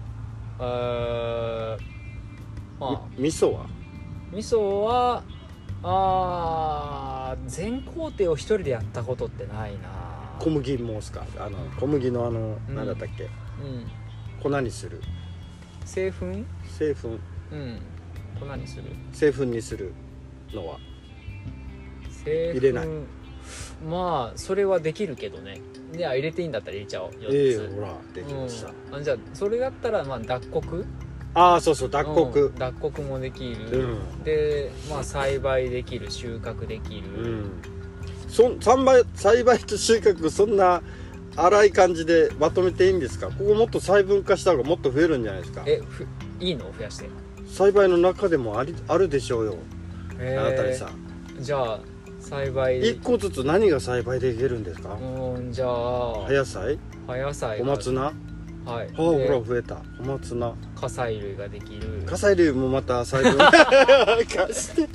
[0.59, 1.83] あー
[2.81, 3.01] まあ。
[3.19, 3.67] み味噌は？
[4.33, 5.23] 味噌は
[5.83, 9.89] あー全工程を一人でやったことってないな。
[10.39, 12.75] 小麦もすかあの小麦のあのうん。
[12.75, 13.25] 何だったっけ？
[13.25, 13.31] うん。
[14.43, 15.01] 粉にする。
[15.85, 16.27] 製粉？
[16.65, 17.09] 製粉。
[17.09, 17.81] うん。
[18.39, 18.85] 粉にする。
[19.13, 19.93] 製粉にする
[20.53, 20.79] のは。
[22.11, 22.59] 製粉。
[22.59, 22.89] 入れない。
[23.89, 25.61] まあそれはできるけどね。
[25.95, 27.11] いや入れていいんだったら入れちゃおう。
[27.11, 27.35] 4つ。
[27.35, 30.85] ええほらできました、うん、あじゃあそれだったらまあ脱穀？
[31.39, 32.47] ああそうそう脱穀。
[32.47, 34.25] うん脱穀もできうる、ん。
[34.25, 37.51] でまあ栽培できる収穫できる、うん。
[38.29, 40.83] そん栽培栽培と収穫そんな
[41.37, 43.27] 荒い感じでまとめていいんですか？
[43.29, 45.63] ここもっと細分化した方がもっと増えるんじゃないですか？
[45.67, 46.07] えふ
[46.41, 46.73] いいの？
[46.77, 47.11] 増やして。
[47.47, 49.57] 栽培の中でもありあるでしょうよ。
[50.19, 50.89] えあなたにさ
[51.39, 51.81] じゃあ
[52.19, 54.95] 栽培一個ずつ何が栽培できるんですか？
[54.95, 55.69] うんじゃあ。
[56.25, 56.79] 葉野菜？
[57.07, 58.07] 葉野菜が小松菜？
[58.07, 58.13] あ
[58.67, 58.91] はい。
[58.95, 59.77] ほらで増えた。
[59.99, 62.03] 小松菜火砕類ができる。
[62.05, 63.39] 火砕類もまた細分。
[63.39, 63.55] 化
[64.53, 64.89] して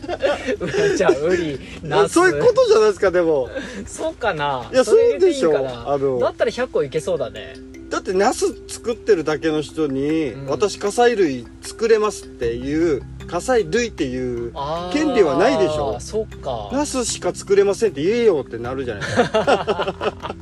[0.98, 3.50] じゃあウリナスそういうことじゃないですかでも。
[3.86, 4.70] そうかな。
[4.72, 5.90] いやそうでしょかな。
[5.90, 6.20] あの。
[6.20, 10.48] だったら100個いけそうだねだってナス作ってるだけの人に、うん。
[10.48, 14.94] 私火砕類作れますっていう火砕類っていうあー。
[14.94, 16.00] 権利はないでしょ。
[16.00, 16.70] そっか。
[16.72, 19.04] ナスしか作れませんって言えよってなるじゃない。
[19.04, 20.36] ですか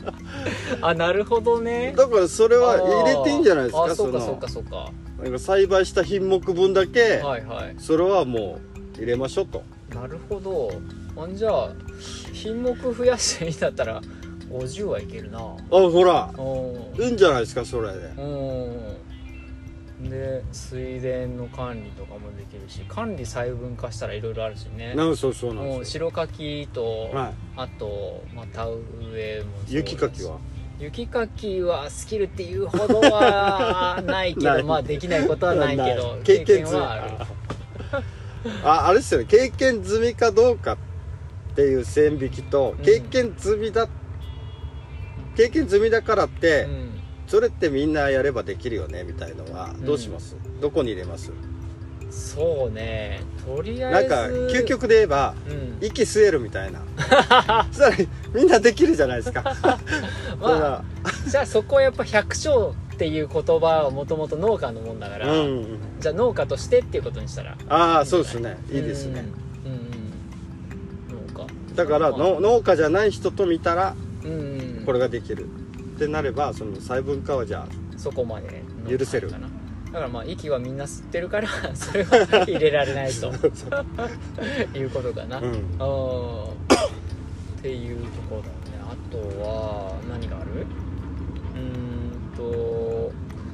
[0.81, 1.93] あなるほどね。
[1.97, 4.25] だからそれは入れていいんじゃないですかあーあそうかの。
[4.25, 4.91] そうかそうか。
[5.23, 7.75] なんか栽培した品目分だけ、はいはい。
[7.79, 8.59] それはも
[8.95, 9.63] う入れましょうと。
[9.93, 10.71] なるほど。
[11.17, 11.69] あんじゃあ
[12.31, 14.01] 品目増やしていいんだったら
[14.49, 15.39] 50はいけるな。
[15.39, 16.31] あほら。
[16.37, 16.41] う
[17.01, 17.03] ん。
[17.03, 17.99] いいんじゃないですかそれで。
[18.17, 18.21] う
[20.05, 20.09] ん。
[20.09, 24.93] で水田の管理とかもできるし管理細分化したらいろいろあるしね。
[24.95, 26.09] なんそうそうなんもうですよ。
[26.09, 27.33] 白かきと、はい。
[27.57, 28.77] あと、まあ、田植
[29.15, 30.37] えもそうだし雪かきは？
[30.79, 34.61] 雪かきはスキルっていうほどはないけない。
[34.61, 36.23] どまあできないことはないけどない。
[36.23, 36.79] 経験済み。
[36.79, 37.11] はある。
[38.63, 39.25] ああれですよね。
[39.25, 40.77] 経験済みかどうかっ
[41.55, 42.85] ていう線引きとうん。
[42.85, 43.89] 経験済みだ、
[45.39, 46.89] 経験済みだからって、うん。
[47.25, 49.85] それってみんなやればできるよねみたいのはうん。
[49.85, 51.31] どうします、どこに入れます？
[52.11, 53.21] そうね。
[53.45, 54.09] とりあえず。
[54.09, 55.77] なんか究極で言えばうん。
[55.79, 56.81] 息吸えるみたいな。
[57.71, 57.95] そしたら
[58.33, 59.43] みんなできるじゃないですか。
[60.41, 60.83] まあ
[61.29, 65.65] じゃあそこはやっぱ百姓っていう言葉はもともと農家のもんだから、らうん
[66.01, 67.55] じゃあ農家としてっていうことにしたら。
[67.69, 68.57] ああそうですね。
[68.69, 69.23] いいですね。
[69.65, 75.45] うんうん農家だからまあの農家じゃない人と見たらうんうんこれができる。
[75.45, 75.47] っ
[75.99, 79.29] てなればその細分化はじゃそこまでの許せる。
[79.29, 79.47] かな。
[79.91, 83.31] だからまあ息はみんな吸ってるから それは入れられないと。
[83.31, 85.53] あいうことかな、うん。
[85.53, 85.55] っ
[87.61, 88.53] ていうところだね。
[88.81, 90.65] あとは何がある？
[91.55, 91.61] うー
[92.33, 93.11] んと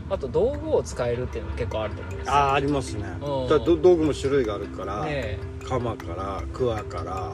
[0.07, 2.33] あと道具を使えるっていうのも結構あると思うんですよ。
[2.33, 3.03] ああありますね。
[3.21, 3.47] うん。
[3.49, 7.33] だ道具も種類があるから、ね鎌から桑から。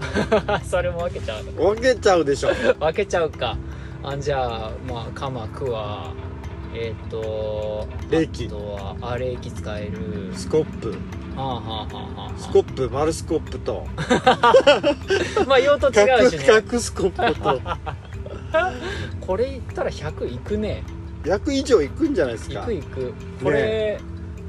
[0.61, 2.49] え それも分けちゃう分けちゃうでしょ。
[2.79, 3.57] 分けちゃうか
[4.03, 6.13] あじゃあまあ鎌クワ
[6.73, 8.45] えっ、と冷気。
[8.45, 10.31] あとはあ冷気使える。
[10.33, 10.91] スコップ。
[11.35, 11.87] はあはあは
[12.17, 12.39] あはあ。
[12.39, 13.85] スコップ丸スコップと。
[15.47, 16.45] まあ用途違角うしね。
[16.61, 17.61] 角スコップと。
[19.25, 20.83] これ言ったら100いくね。
[21.23, 23.13] 100以上いくんじゃないですいかくいく。
[23.43, 23.99] これ、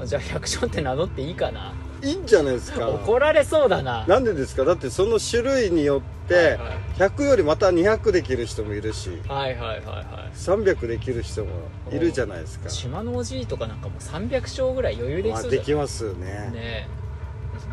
[0.05, 1.73] じゃあ百姓って名乗っていいかな。
[2.01, 2.89] いいんじゃないですか。
[2.89, 4.05] 怒られそうだな。
[4.07, 4.65] なんでですか？
[4.65, 9.85] だってその種類によって100よりまた200できる人もいるしはいはいはいはい。
[9.85, 11.51] はい300できる人も
[11.91, 12.69] いるじゃないですか。
[12.69, 16.51] 島のおじいとかなんかもう300勝ぐらい余裕できまあそうできますね。
[16.51, 16.87] ね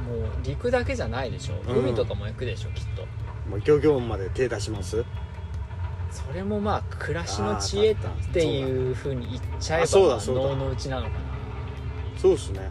[0.07, 1.79] もう陸だけじゃないでしょ、うん。
[1.85, 3.03] 海とかも行くでしょきっと。
[3.49, 5.05] もう漁業まで手出します？
[6.11, 7.97] それもまあ暮らしの知恵っ
[8.33, 10.43] ていうふうに言っちゃえばあそうだまあそうだ。
[10.43, 11.13] 脳の内なのか
[12.17, 12.69] そうですね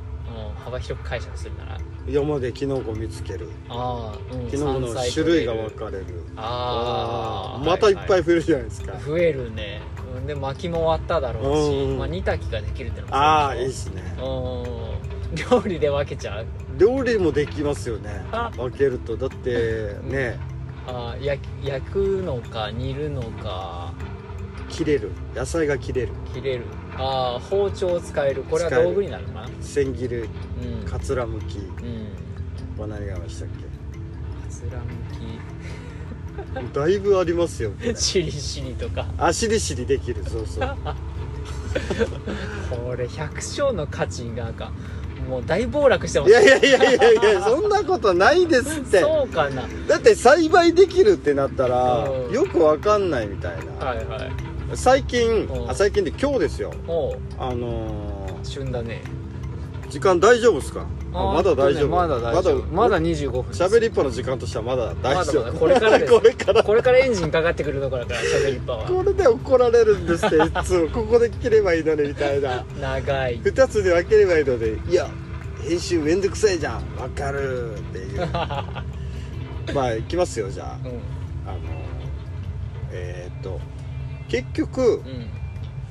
[0.60, 1.78] 幅広く解釈するなら。
[2.08, 3.50] 山でキノコ見つける。
[3.70, 6.06] ああ、うん、キノコの種類が分かれる。
[6.36, 7.64] ああ。
[7.64, 9.82] またいっぱいは増えるじゃないですか、は増えるね。
[10.16, 14.02] うんで薪も割っただろうし、うんまあ、煮炊きができるってのもああいいっすね。
[14.18, 16.46] 料理で分けちゃう。
[16.78, 18.26] 料理もできますよね。
[18.32, 18.52] あ。
[18.56, 19.16] 分けると。
[19.16, 20.40] だってね。
[20.88, 23.94] あー焼き焼くのか煮るのか。
[24.70, 25.12] 切れる。
[25.36, 26.10] 野菜が切れる。
[26.34, 26.66] 切れる
[27.00, 28.44] ああ包丁を使える。
[28.44, 29.50] これは道具になるのかな？
[29.62, 30.30] 千切る
[30.84, 30.90] うん。
[30.90, 31.58] かつらむき。
[31.58, 32.10] うん。
[32.80, 33.56] は何がありましたっか
[34.50, 35.20] つらむけ
[36.80, 39.06] だいぶありますよきしりしりとか。
[39.18, 40.24] あしりしりできる。
[40.26, 40.78] そうそう。
[42.70, 44.72] これ百姓の価値がか
[45.30, 46.32] もう大暴落してます。
[46.32, 49.02] いやいやいやいやいやそんなことないですって。
[49.02, 49.68] そうかな。
[49.88, 52.34] だって栽培できるってなったらうん。
[52.34, 53.86] よくわかんないみたいな。
[53.86, 54.32] はいはい
[54.76, 55.66] 最近う。
[55.66, 56.72] んあ最近で今日ですよ。
[56.88, 57.18] おう。
[57.38, 59.02] あの旬だね。
[59.88, 60.86] ー時間大丈夫ですか？
[61.12, 61.90] あまだ大丈夫。
[61.90, 62.64] まだ大丈夫。
[62.72, 63.64] まだ25分です。
[63.64, 66.12] 喋りっぱの時間としてはまだ大丈夫、まだまだこれからです。
[66.14, 66.64] これから。
[66.64, 68.86] これからエンジンかかってくるところだから喋りっぱは。
[68.86, 70.90] これで怒られるんですっていつも。
[70.94, 72.64] ここで切ればいいのにみたいな。
[72.80, 73.40] 長い。
[73.40, 75.08] 2つで分ければいいのでいや
[75.68, 76.74] 編集めんどくさいじゃん。
[77.02, 78.28] わかるっていう。
[79.74, 80.78] まあいきますよじゃあ。
[80.86, 80.92] うん。
[81.48, 81.60] あの
[82.92, 83.60] えーっと
[84.30, 85.30] 結局うん。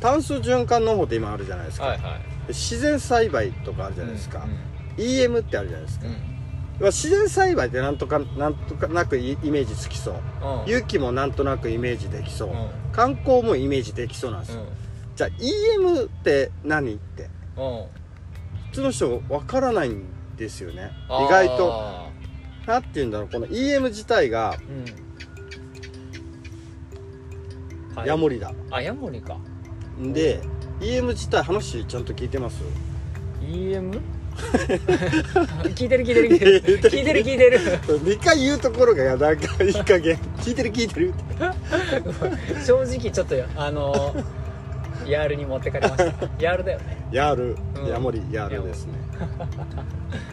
[0.00, 2.20] 炭素循環農法って今あるじゃないですか、はいはい。
[2.48, 4.46] 自然栽培とかあるじゃないですか、
[4.96, 6.12] EM ってあるじゃないですか、うん。
[6.12, 6.20] まあ
[6.86, 10.14] 自然栽培ってなんとかなんとかなくイイメージつきそう。
[10.66, 11.02] うん。
[11.02, 12.68] もなんとなくイメージできそう、うん。
[12.92, 14.62] 観光もイメージできそうなんですよ、
[15.16, 17.64] じゃあ EM って何ってうん。
[17.64, 17.84] うん
[18.68, 20.04] 普通の人わからないん
[20.36, 20.92] ですよね。
[21.08, 22.06] 意外と。
[22.66, 25.07] なんて言うんだろうこの EM 自体がうん
[27.98, 28.08] はい。
[28.08, 29.36] ヤモリだ、あヤモリか。
[30.00, 30.40] で
[30.80, 32.62] EM 自体話ちゃんと聞いてます
[33.42, 34.00] ？EM?
[35.74, 36.62] 聞いてる聞いてる聞いてる。
[36.62, 37.58] 聞いてる聞いてる。
[37.58, 40.16] 2回言うところがなんかいい加減。
[40.38, 42.62] 聞いてる聞いてるって。
[42.64, 44.14] 正直ちょっとあの
[45.04, 46.28] ヤールに持ってかれました。
[46.38, 47.08] ヤールだよね。
[47.10, 47.88] ヤール、うん。
[47.88, 48.92] ヤモリヤールですね。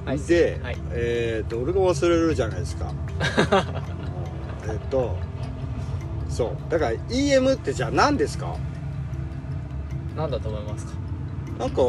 [0.05, 0.19] はい。
[0.19, 0.77] で、はい。
[0.91, 2.93] えっ、と俺が忘れるじゃないですか。
[4.69, 5.17] えっと
[6.35, 6.71] そう。
[6.71, 8.55] だから EM ってじゃあ何ですか？
[10.15, 10.93] 何だと思いますか？
[11.59, 11.81] なんか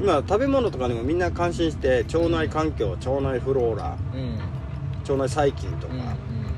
[0.00, 4.38] 今食べ物とかにもみんな関心して腸内環境腸内フローラうん。
[5.02, 5.96] 腸内細菌とか、う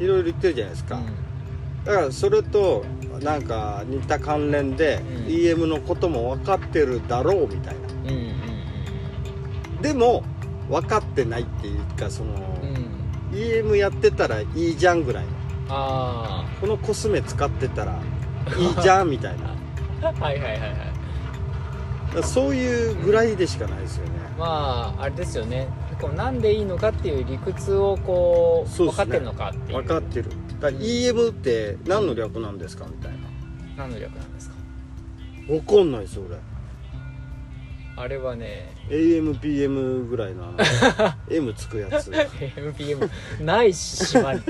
[0.02, 1.84] んいろいろ言ってるじゃないですか、うん。
[1.84, 2.86] だからそれと
[3.20, 5.26] なんか似た関連で、うん。
[5.26, 7.80] EM のことも分かってるだろうみたいな。
[9.82, 10.24] でも
[10.70, 12.58] 分かってないっていうかその、
[13.32, 15.30] EM やってたらいいじゃんぐらいの
[15.72, 18.00] あこのコスメ使ってたら
[18.58, 19.54] いいじゃんみたいな。
[20.08, 22.22] あ はいはいはいはい。
[22.24, 24.12] そういうぐらいでしかないですよね。
[24.38, 25.68] まああれですよね。
[26.00, 28.92] こうなんでいいのかっていう理屈をこうそうね。
[28.92, 29.78] 分かってるのかっていう。
[29.78, 30.30] 分かってる。
[30.60, 33.18] だから EM って何の略なんですかみたいな。
[33.76, 34.56] 何の略なんですか？
[35.46, 36.36] 分かんないですよ俺。
[37.96, 40.58] あれはね AMPM ぐらいのあの
[41.30, 42.10] M つくやつ。
[42.10, 43.08] MPM
[43.42, 44.40] ないし島に。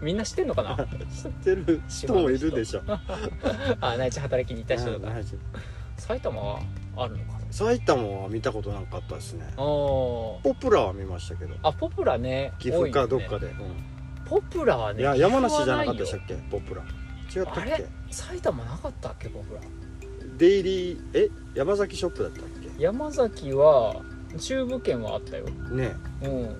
[0.00, 0.76] みんな知ってんのかな？
[0.76, 2.82] 知ってる人もいるでしょ。
[3.80, 5.24] あ内地働きに行った人とかはい
[5.96, 6.60] 埼玉は
[6.96, 7.38] あるのか？
[7.38, 9.46] な埼玉は見たことなかったですね。
[9.56, 11.54] ポプラは見ましたけど。
[11.62, 13.54] あポプラね岐阜かどっかで、
[14.26, 16.34] ポプラはねうんいや山梨じゃなかったでしたっっけ？
[16.50, 16.82] ポプラ。
[17.34, 17.86] 違ったっけ？
[18.10, 19.60] 埼玉なかったっけポプラ？
[20.36, 21.28] デイリーえ？
[21.54, 22.44] 山崎ショップだったっ
[22.78, 23.96] 山崎は
[24.38, 25.44] 中部圏はあったよ。
[25.68, 25.92] けね。
[26.22, 26.56] うん。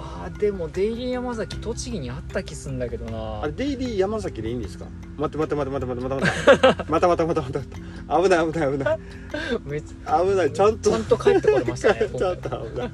[0.00, 3.42] あーでもデイリー山崎栃木にあった気すんだけどな。
[3.42, 4.86] あれデイリー山崎でいいんですか？
[5.16, 8.98] 待って待って待って待って待って待って待って またまたまたまた危ない危ない危ない。
[9.66, 10.52] めっち危ない。
[10.52, 10.90] ちゃんと。
[10.90, 12.90] ちゃんと帰ってこれましたね ちゃんと危ない。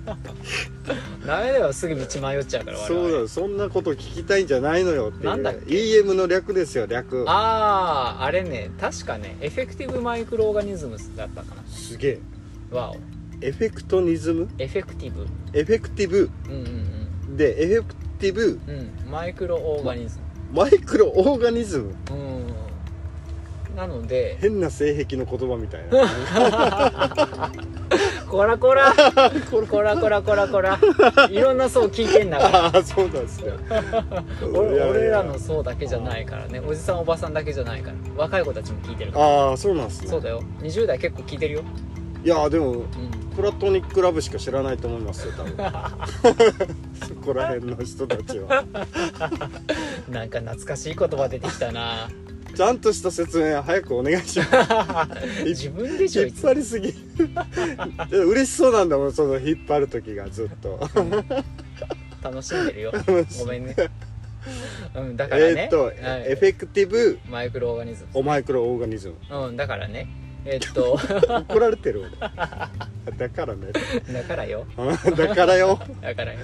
[1.26, 5.24] ダメだよすぐ道迷っちゃうからそうだそんなこと聞きたいんじゃないのよっていう。
[5.26, 7.24] なんだっけ？EM の略ですよ略。
[7.28, 11.62] あああれね確かね effective microorganisms だったかな。
[11.70, 12.20] すげえ
[12.74, 12.96] わお。
[13.40, 14.48] エフェクトニズム？
[14.58, 16.30] effective？effective？
[16.46, 18.60] うんうんで effective？
[18.66, 20.18] うんうん microorganis
[20.52, 21.84] microorganism？
[21.84, 22.14] ムう
[23.72, 23.76] ん。
[23.76, 27.50] なので変な性癖の言葉みたいな。
[28.28, 28.92] こらこら。
[29.50, 30.78] こらこらこらこら。
[31.30, 32.64] いろんな層聞いてんだから。
[32.66, 33.52] ああそうなんですね。
[34.52, 34.86] 俺いやいや。
[34.88, 36.60] 俺らの層だけじゃないからね。
[36.60, 37.96] おじさんおばさんだけじゃないから。
[38.16, 39.24] 若い子たちも聞いてるから。
[39.24, 40.08] ああそうなんですね。
[40.08, 40.40] そうだよ。
[40.62, 41.62] 20代結構聞いてるよ
[42.24, 42.88] いやでもうん。
[43.34, 45.56] プラトニックラブしか知らないと思いますよ多分。
[47.08, 48.64] そこら辺の人たちは。
[50.08, 52.08] なんか懐かしい言葉出てきたな。
[52.54, 55.42] ちゃんとした説明早くお願いします。
[55.44, 56.94] 自分でしょ引っ張りすぎ。
[58.10, 60.78] 嬉しそうなんだもんその引っ張る時がずっと。
[62.22, 62.92] 楽しんでるよ。
[63.40, 63.74] ごめんね。
[64.94, 65.96] うんだからね、えーっと、はい。
[66.32, 68.10] エフェクティブマイクロオーガニズム。
[68.14, 69.46] オマイクロオーガニズム。
[69.46, 70.06] うんだからね
[70.46, 70.98] えっと。
[71.48, 72.04] 怒られてる。
[73.06, 73.72] 俺だからね。
[74.12, 74.66] だからよ。
[75.16, 75.78] だからよ。
[76.02, 76.38] だからよ。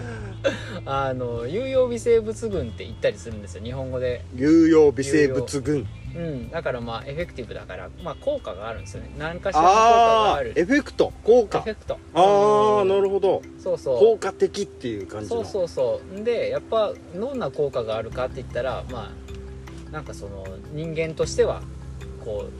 [0.86, 3.62] あの有用微生物群って言ったりするんですよ。
[3.62, 4.24] 日本語で。
[4.34, 5.86] 有用微生物群。
[6.16, 6.50] うん。
[6.50, 7.90] だからまあエフェクティブだから。
[8.02, 9.10] まあ効果があるんですよね。
[9.18, 10.52] 何かしらの効果がああある。
[10.56, 11.60] エフェクト効エ果？
[11.60, 13.42] フェクトああなほるほど。
[13.62, 13.98] そうそう。
[13.98, 15.44] 効果的っていう感じの。
[15.44, 16.24] そうそうそう。
[16.24, 19.12] でやっぱどんな効果があるかって言ったらま
[19.88, 21.62] あなんかその人間としては
[22.24, 22.52] こう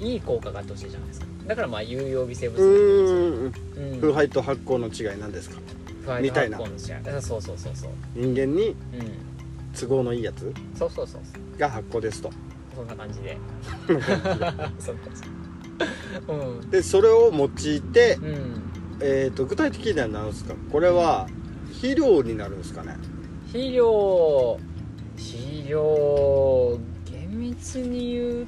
[0.00, 1.26] いい効果があってほしいじゃないですか。
[1.46, 3.96] だからまあ有用微生物うんう。
[3.96, 4.00] ん。
[4.00, 5.60] 腐敗と発酵の違いなんですか？
[6.20, 6.58] みたいな。
[6.58, 6.64] そ
[7.38, 7.90] うそうそうそう。
[8.14, 8.76] 人間にうん。
[9.78, 10.52] 都合のいいやつ？
[10.78, 11.58] そうそうそうそう。
[11.58, 12.30] が発酵ですと。
[12.74, 13.36] そんな感じで。
[13.86, 15.22] そんな感じ
[16.62, 16.70] うん。
[16.70, 18.62] でそれを用いて、うん。
[19.00, 20.54] えー、と具体的には何ですか？
[20.72, 21.28] これは
[21.74, 22.96] 肥料になるんですかね？
[23.48, 24.58] 肥料
[25.16, 28.46] 肥料厳密に言う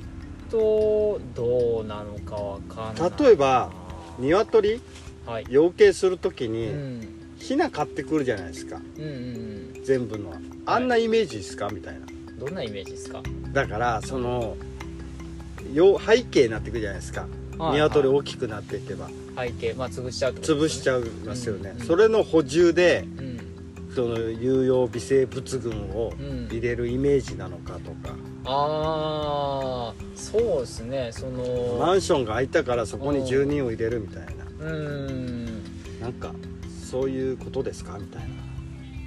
[0.50, 3.70] とどうなのかわかんない例えば
[4.18, 4.80] 鶏？
[5.26, 5.46] はい。
[5.48, 7.08] 養鶏する時うにん。
[7.38, 8.80] ヒナ買ってくるじゃないですか。
[8.96, 10.32] うんうん全部の。
[10.66, 11.68] あんなイメージですか？
[11.70, 12.00] みたいな。
[12.00, 13.22] うんどんなイメージですか？
[13.52, 14.56] だからその
[15.72, 17.26] よ背景になっていくじゃないですか。
[17.58, 19.08] 鶏大きくなっていけば。
[19.36, 21.74] 背景まあ潰しちゃうってこと潰しちゃういますよね。
[21.78, 21.86] うん。
[21.86, 23.27] それの補充でうん
[23.98, 26.46] その有用微生物群をうん。
[26.46, 28.14] 入れるイメージなのかとか。
[28.44, 31.10] ああそうですね。
[31.12, 34.26] そのマンションが空いたからそこに住人を入れるみたい
[34.60, 34.66] な。
[34.66, 35.64] うん。
[36.00, 36.32] なんか
[36.88, 37.98] そういうことですか？
[37.98, 38.28] みたいな。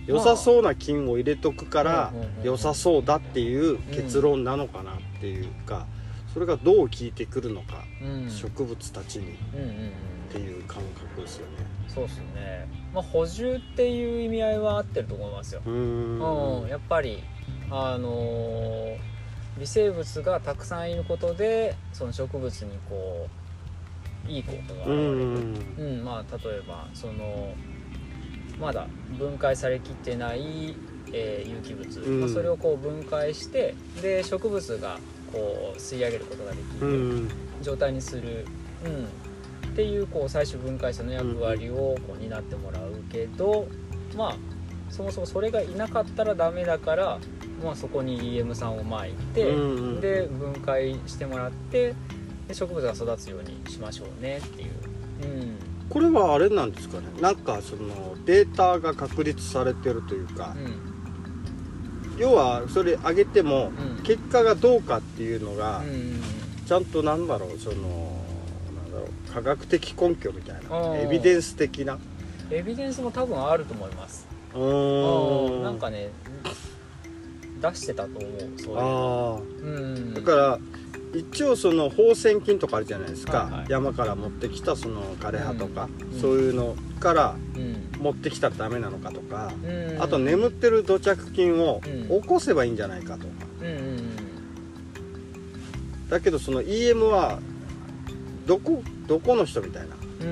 [0.07, 2.11] 良さそうな菌を入れとくから
[2.43, 5.85] 良さそうだっていう結論なのかなっていうか
[6.33, 8.29] それがどう効いてくるのかうん。
[8.29, 10.83] 植物たちにっていう感
[11.15, 11.65] 覚ですよね。
[11.87, 15.61] そうですねまあ補充っていう意味合いは合ってると思いますよ。
[15.65, 16.61] うーん。
[16.63, 17.23] うん、やっぱり
[17.69, 18.97] あのー
[19.59, 23.27] 微生物がたくさんいることでその植物にこ
[24.27, 24.93] ういい効果が現
[25.77, 26.05] うれるんうん。
[26.05, 27.53] まあ例えばその
[28.59, 28.87] まだ
[29.19, 30.75] 分解されきってない、
[31.13, 32.19] えー有機物、うん。
[32.21, 34.99] まあ、それをこう分解してで植物が
[35.31, 37.29] こう吸い上げることができうるん。
[37.61, 38.45] 状態にする、
[38.83, 39.20] うん、
[39.71, 43.67] っていうこう最終分解者の役割をこう担ってもらうけど、
[44.17, 44.35] まあ
[44.89, 47.17] そもそもそれがいなかったらダメだから、
[47.63, 51.95] まあ、そこに EM 酸をまいて、うんで分解してもらって
[52.49, 54.69] で植物が育つようにしましょうねっていう。
[55.23, 55.55] うん。
[55.89, 57.05] これはあれなんですかね？
[57.21, 60.55] なんかそのデータが確立されてるというか
[62.17, 64.03] 要はそれ上げてもうん。
[64.03, 66.21] 結果がどうかっていうのがうん。
[66.65, 68.20] ちゃんとなんだろうその
[68.91, 71.97] なんだろう科学的根拠みたいなうんエビデンス的な。
[72.49, 74.27] エビデンスも多分あると思います。
[74.53, 75.63] うーん。
[75.63, 76.09] なんかね
[77.61, 80.13] 出してたと思うそういうあうん。
[80.15, 80.59] あだから
[81.13, 83.65] 一応その放線菌とかあるじゃないですか、はいはい。
[83.69, 86.19] 山から持ってきたその枯れ葉とか、うん。
[86.19, 87.89] そういうのからうん。
[88.01, 90.01] 持ってきたらダメなのかとか、うん。
[90.01, 92.21] あと眠ってる土着菌をうん。
[92.21, 93.27] 起こせばいいんじゃないかと。
[93.27, 93.31] か
[96.09, 97.39] だけどその EM は
[98.51, 99.95] どこどこの人みたいな。
[100.19, 100.29] うん。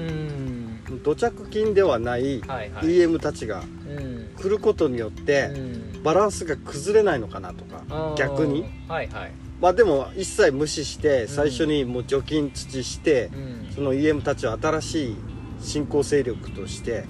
[0.90, 3.64] うん土着菌ではない EM たちがう
[4.02, 4.30] ん。
[4.36, 5.58] 来ることによってう
[6.00, 6.04] ん。
[6.04, 8.66] バランスが崩れないのかなとか逆に。
[8.90, 9.32] はいはい。
[9.62, 11.28] まあでも一切無視してん。
[11.30, 13.74] 最初にもう除菌土してうん。
[13.74, 15.16] その EM たちを新しい
[15.62, 17.06] 新興勢力として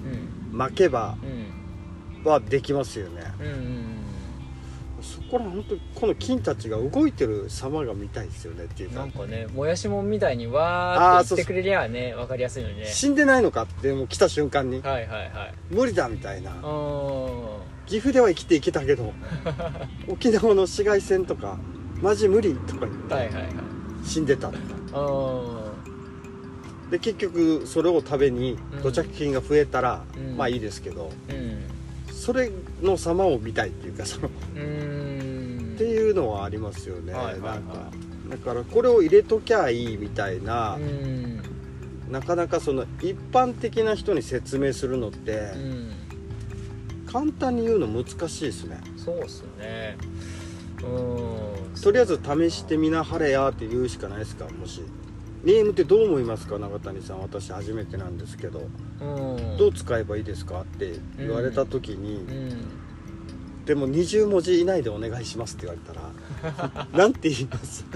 [0.51, 0.57] うん。
[0.57, 1.17] 巻けば
[2.23, 2.29] うん。
[2.29, 3.23] はできますよね。
[3.39, 3.98] うんうんそ
[5.29, 8.99] こら本当にこの菌たちが動いてる様が見たいですよねっていうか。
[8.99, 12.85] なんかねもやしもんみたいにわあーって言ってくれりゃね分かりやすいのにね。
[12.87, 14.81] 死んでないのかってもう来た瞬間に。
[14.81, 15.53] はいはいはい。
[15.69, 16.51] 無理だみたいな。
[17.85, 19.13] 岐阜では生きていけたけど
[20.07, 21.57] 沖縄の紫外線とか
[22.01, 23.45] マジ無理とか言ってはいはいはい。
[24.03, 24.57] 死んでたと
[24.91, 25.01] か。
[26.87, 28.81] うで結局それを食べにうん。
[28.81, 30.37] 土着菌が増えたら、うん。
[30.37, 31.11] まあいいですけど。
[31.29, 31.68] うん
[32.29, 32.51] それ
[32.83, 37.41] の様を見たいっていうかそのっていうのはありますよね、はいはいはい。
[37.41, 37.91] なんか
[38.29, 41.41] だからこれを入れときゃいいみたいな、うん。
[42.07, 45.91] なかなかその一般的な人に説明するのってうん。
[47.11, 48.79] 簡単に言うの難しいですね。
[48.95, 49.97] そうっすね。
[50.83, 51.81] うん。
[51.81, 54.83] とりあえず試してみなはれやって言うしかないですかもし
[55.43, 57.21] ネームってどう思いますか永谷さん。
[57.21, 58.61] 私初めてなんですけど。
[59.01, 59.05] う
[59.39, 59.57] ん。
[59.57, 63.65] どう使えばいいですかって言われた時にうん。
[63.65, 65.93] でも20文字以内でお願いしますって言われた
[66.73, 67.85] ら なんて言います？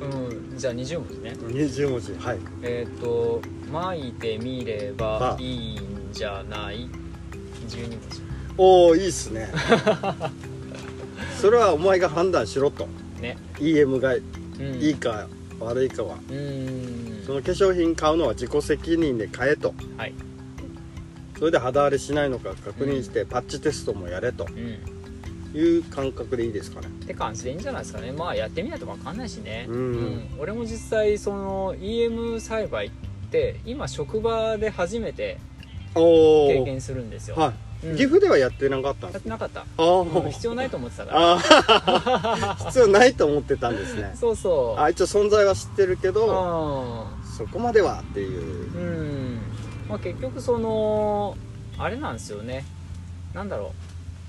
[0.00, 0.58] うん。
[0.58, 1.32] じゃあ20文字ね。
[1.40, 2.38] 20文字はい。
[2.62, 3.42] えっ、と
[3.72, 5.80] 「まいてみればいいん
[6.12, 6.88] じゃない」
[7.68, 8.22] 12文字。
[8.56, 9.50] おおいいっすね。
[11.40, 12.86] それはお前が判断しろと。
[13.20, 13.36] ね。
[13.58, 14.22] EM がい
[14.58, 14.82] うん。
[14.82, 15.28] いか
[15.60, 16.18] 悪いかは。
[16.30, 17.22] うん。
[17.26, 19.74] その化粧品買うのは自己責任で買えと。
[19.96, 20.14] はい。
[21.38, 24.46] それで肌荒れしないのか確認してパッチテストもやれと。
[24.48, 24.78] うん。
[25.56, 26.88] いう感覚でいいですかね。
[26.88, 28.10] って感じでいいんじゃないですかね。
[28.10, 30.28] まあやってみないと分かんないしね、うん。
[30.38, 32.90] 俺も実際その EM 栽培っ
[33.30, 35.38] て今職場で初めて
[35.94, 37.52] 経験するんですよ、はい、
[37.84, 37.96] うん。
[37.96, 39.60] 岐阜ではやってなかったんですやってなかった。
[39.60, 40.24] あー。
[40.24, 40.30] うん。
[40.30, 41.32] 必要ないと思ってたから。
[41.32, 42.54] あー。
[42.66, 44.12] 必要ないと思ってたんですね。
[44.18, 44.80] そうそう。
[44.80, 48.72] あ一応存在は知ってるけどうそこまではっていう。
[48.74, 49.38] うん。
[49.88, 51.36] まあ結局その
[51.78, 52.64] あれなんですよね。
[53.34, 53.72] なんだろ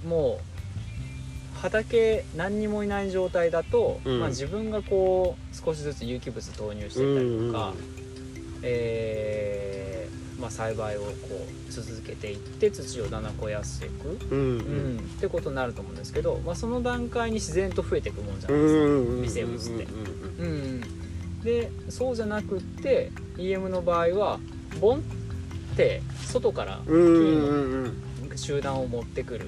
[0.04, 0.08] う。
[0.08, 4.20] もう畑何にもいない状態だと、うん。
[4.20, 7.74] まあ、自分がこう少しずつ有機物投入していったりとか、
[8.62, 9.96] えー
[10.40, 11.10] まあ、栽培をこ
[11.70, 19.46] う続けていって土をだんだん肥やしていく、うんううんんってことになると思うんですけど、まあ、その段階に自然と増えていくもんじゃないうんですか。
[19.46, 19.88] うん微生物って
[20.40, 20.82] うんうん、
[21.44, 24.40] でそうじゃなくって EM の場合は
[24.82, 25.02] ボンっ
[25.78, 29.46] て外からうんうんうんうん集団を持ってくる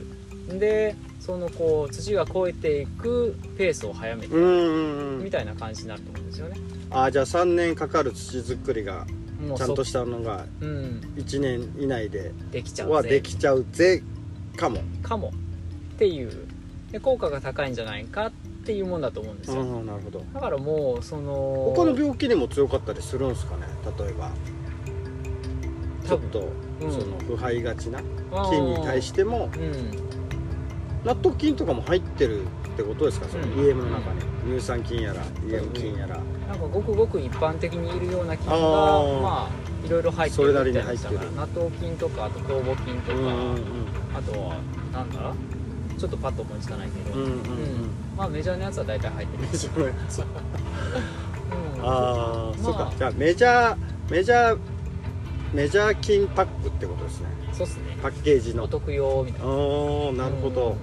[0.59, 4.35] でそのこう土が超えていくペースを早めて
[5.21, 6.57] みたいな感じになると思うんですよね。
[6.89, 9.05] あじゃあ3年かかる土作りが
[9.55, 14.01] ちゃんとそしたのがうん、1年以内でできちゃうはぜできちゃうぜ
[14.55, 14.81] かも。
[15.03, 15.31] かも。
[15.95, 16.47] っていう。
[16.91, 18.31] で効果が高いんじゃないかっ
[18.65, 19.63] ていうもんだと思うんですよ。
[19.83, 20.23] なるほど。
[20.33, 23.63] だからもうその他の病気にも強かったりするんですかね？
[23.99, 24.31] 例えば。
[26.07, 26.49] ちょっと
[26.81, 26.91] うん。
[26.91, 28.01] その腐敗がちな
[28.49, 29.49] 菌に対しても。
[29.55, 30.07] うん。
[31.05, 33.27] 納豆菌とかも入ってるってことですか？
[33.29, 33.51] そのうん。
[33.53, 34.21] EM の中に。
[34.49, 41.17] 乳酸菌やら EM 菌やらなんかごくごく一般的にいるような菌がまあいろいろ入ってそれなるみりに入ってる。
[41.19, 43.61] たいな納豆菌とかあと酵母菌とか、うんうん
[44.15, 44.55] あとは
[44.91, 45.33] なんだ
[45.97, 47.41] ちょっとパッと思いつかないけど、うんうんうん。
[48.15, 49.43] まあメジャーなやつは大体入ってる。
[49.43, 50.25] メジャーなやつうん。
[51.81, 52.93] ああ、そうまあか。
[52.97, 53.77] じゃあメジャー
[54.11, 54.59] メジャー
[55.53, 57.27] メジャー菌パックってことですね。
[57.53, 57.97] そうっすね。
[58.01, 58.63] パッケージの。
[58.63, 59.47] お得用みたいな。
[59.47, 60.77] おーなるほど、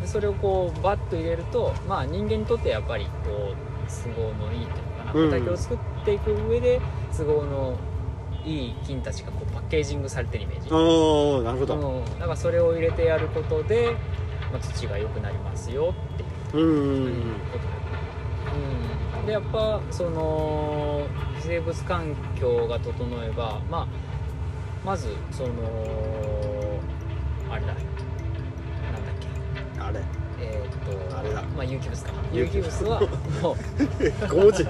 [0.00, 3.56] でそれをこうバッと入れるとまあ人間にとってやっぱりこう
[3.90, 6.80] 都合のいいっていう畑を作っていく上で
[7.16, 7.76] 都合の
[8.44, 10.68] いい菌たちがこうパッケージングされてるイメージ。
[10.72, 11.76] おおなるほど。
[11.76, 13.92] うん、だからそれを入れてやることで、
[14.50, 16.16] まあ、土が良くなりますよっ
[16.50, 16.64] ていう。
[16.64, 16.72] うん
[19.20, 21.06] うん、でやっぱその
[21.36, 23.86] 微生物環境が整えば、まあ、
[24.84, 25.50] まずその
[27.50, 27.68] あれだ。
[27.68, 27.84] なんだっ
[29.20, 29.80] け。
[29.80, 31.42] あれえーっとあれだ。
[31.56, 32.66] まあ、有機物か有機物。
[32.66, 34.66] 有機物はも5文字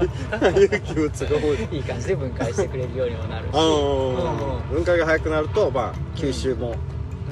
[0.61, 1.79] 有機物5文い。
[1.79, 6.75] い感じで分解してくれるようにもなるし、ああ分解が早くなるとまあ吸収も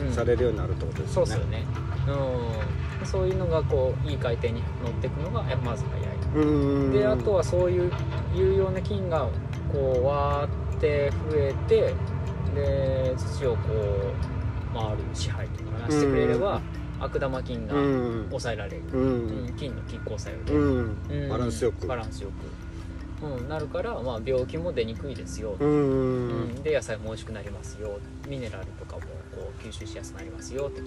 [0.00, 0.12] うん。
[0.12, 1.32] されるようになるってことですよね。
[1.32, 1.64] そうっすよね、
[3.02, 5.84] うん、そういうのがこういい回転に乗っていくのがまず
[6.32, 6.92] 早いうん。
[6.92, 7.92] であとはそういう
[8.34, 9.28] 有用な菌が
[9.72, 11.94] こうわーって増えて
[12.54, 13.58] で土をこ
[14.72, 16.60] う回る支配とかなしてくれれば
[17.00, 18.26] 悪玉菌がうん。
[18.28, 19.46] 抑えられる、ううん。
[19.46, 20.96] ん菌の拮抗作用で、うん。
[21.08, 21.28] うん。
[21.28, 21.86] バランスよく。
[21.86, 22.30] バランスよ
[23.20, 26.62] く、うん、なるから、まあ、病気も出にくいですよ、ううんん。
[26.62, 27.98] で野菜も美味しくなりますよ。
[28.28, 29.02] ミネラルとかも
[29.34, 30.68] こう吸収しやすくなりますよ。
[30.68, 30.82] って。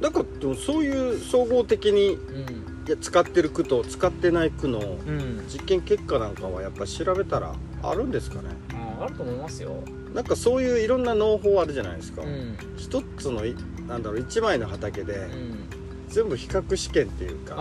[0.00, 2.70] なんかでもそういう総合的にうん。
[3.00, 8.48] 使ってる区と使ってない区のうん、うん実験結果なんかはやっぱ調べたらあるんですかね？
[8.72, 9.76] ああると思いますよ、
[10.12, 12.56] なんかそういういろんな農法あるじゃないですか、うん。
[12.76, 13.54] 一つのい
[13.90, 15.68] なんだろう一枚の畑でうん、
[16.08, 17.56] 全部比較試験っていうか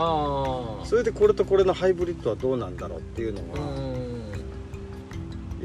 [0.86, 3.66] それでこれとこれのハイブリッドはどうなんだろうっていうのうがん。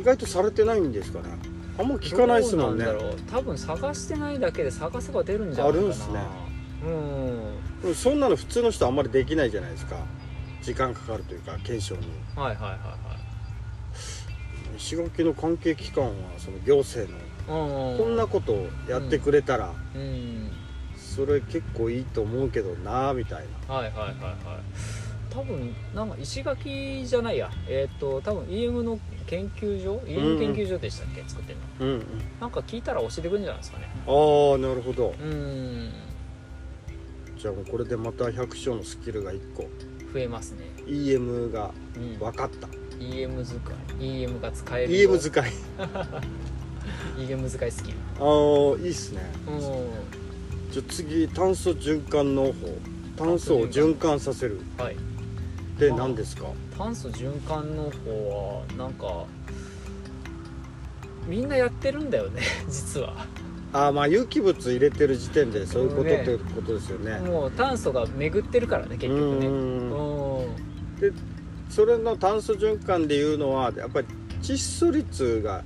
[0.01, 1.29] 意外とされてないんですかね。
[1.79, 2.87] あんま聞かないですもんね。
[3.31, 5.85] 多分探してないだけで探せば出るんじゃないかな。
[5.85, 6.21] あるんすね。
[7.85, 7.95] うん。
[7.95, 9.97] そんなの普通の人あんまりできないじゃないですか。
[10.63, 12.09] 時間かかるというか検証に。
[12.35, 12.79] はいはいはい。
[14.79, 20.51] 石垣の関係機関はその行政のこんなことをやってくれたらうん。
[20.97, 24.15] それ結構いいと思うけどなみたいはいはいはいはい。
[25.31, 27.51] 多分なんか石垣じゃないや。
[27.69, 31.87] えっ、と多分 EM の研究所？EM 研究所でしたっけ、作ってるの。
[31.87, 32.07] なうんうん。
[32.41, 33.89] なんか聞いたら教えてくれるんじゃないですかね。
[34.07, 35.15] ああなるほど。
[35.21, 35.91] うん。
[37.37, 39.69] じゃあもうこれでまた百姓のスキルが1個。
[40.13, 42.69] 増えますね、EM がうん、分かった。
[43.01, 43.55] EM 使
[44.01, 44.25] い。
[44.25, 45.53] EM が使える EM 使い
[47.19, 49.21] EM 使いスキルああいいっすね。
[49.47, 49.61] うん。
[50.73, 52.53] じゃあ次炭素循環農法
[53.17, 54.61] 炭素を循環させる。
[54.79, 54.95] はい。
[54.95, 54.97] っ
[55.79, 56.47] て何ですか？
[56.77, 59.25] 炭素循環農法はなんか
[61.29, 63.27] みんなやってるんだよね 実は。
[63.73, 67.19] ああまあ有機物入れてる時点でそういうことねってことですよね。
[67.21, 69.47] もう炭素が巡ってるからね結局ね。
[69.47, 69.89] ううん
[70.43, 70.47] ん
[71.71, 74.07] それの炭素循環でいうのはやっぱり
[74.43, 75.65] 窒素率が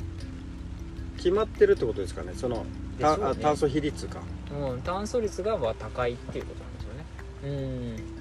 [1.18, 2.32] 決まってるってことですかね。
[2.34, 2.64] その
[2.98, 3.24] たね。
[3.24, 8.18] あ炭素比率かうん、炭素率がまあ高いっていうことなんですよね。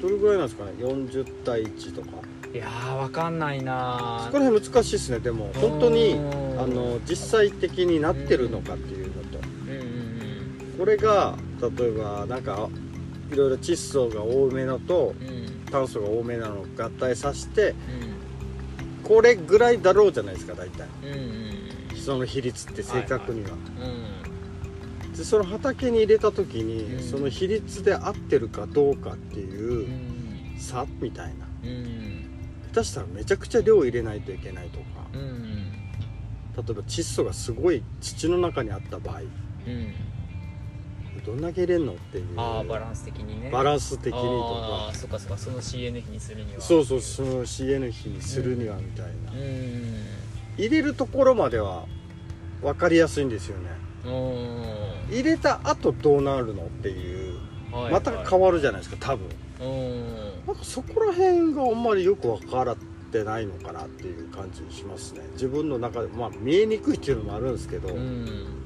[0.00, 2.08] どれぐらいなんですかね？40対1とか。
[2.22, 4.22] うんいやーわかんないな。
[4.26, 5.50] そこら辺難しいですねでも。
[5.54, 9.38] 本当にうんあの実際的になってるのかっていうのと。
[9.66, 12.68] うんうんこれが例えばなんか
[13.32, 15.28] いろいろ窒素が多めのとうん。
[15.28, 15.44] うん
[15.74, 17.74] 炭素が多めなのを合体させて
[19.04, 20.88] これぐらいだろうじゃないですか大体。
[21.02, 21.18] うんうん
[21.92, 21.96] うん。
[21.96, 25.12] その比率って正確には、うん。
[25.12, 27.02] でその畑に入れた時に、うん。
[27.02, 30.58] その比率で合ってるかどうかってういうん。
[30.58, 31.46] 差みたいな。
[31.64, 32.28] うん。
[32.72, 34.84] 下手したらめちゃくちゃ量入れないといけないとか。
[35.14, 35.54] うん。
[36.56, 39.20] 例えば窒素がすごい土の中にあった場合。
[39.20, 39.94] うん
[41.24, 42.24] どんだけ入れんのっていう。
[42.36, 43.50] ああバランス的にね。
[43.50, 44.24] バランス的にとか。
[44.24, 46.60] ああそっかそっかその CN 比にするには。
[46.60, 49.94] そうそうその CN 比にするにはみたいな、うん
[50.56, 51.84] 入れるところまでは
[52.62, 53.70] 分かりやすいんですよね。
[54.04, 54.08] う
[55.10, 57.38] ん入れた後どうなるのっていう
[57.72, 59.28] はいまた変わるじゃないですか多分。
[59.60, 62.76] うんなんかそこら辺があんまりよく分からっ
[63.10, 65.22] てないのかなっていう感じしますね。
[65.32, 68.62] 自分の中でまあ見えにくいっていうのもあるんですけど、うん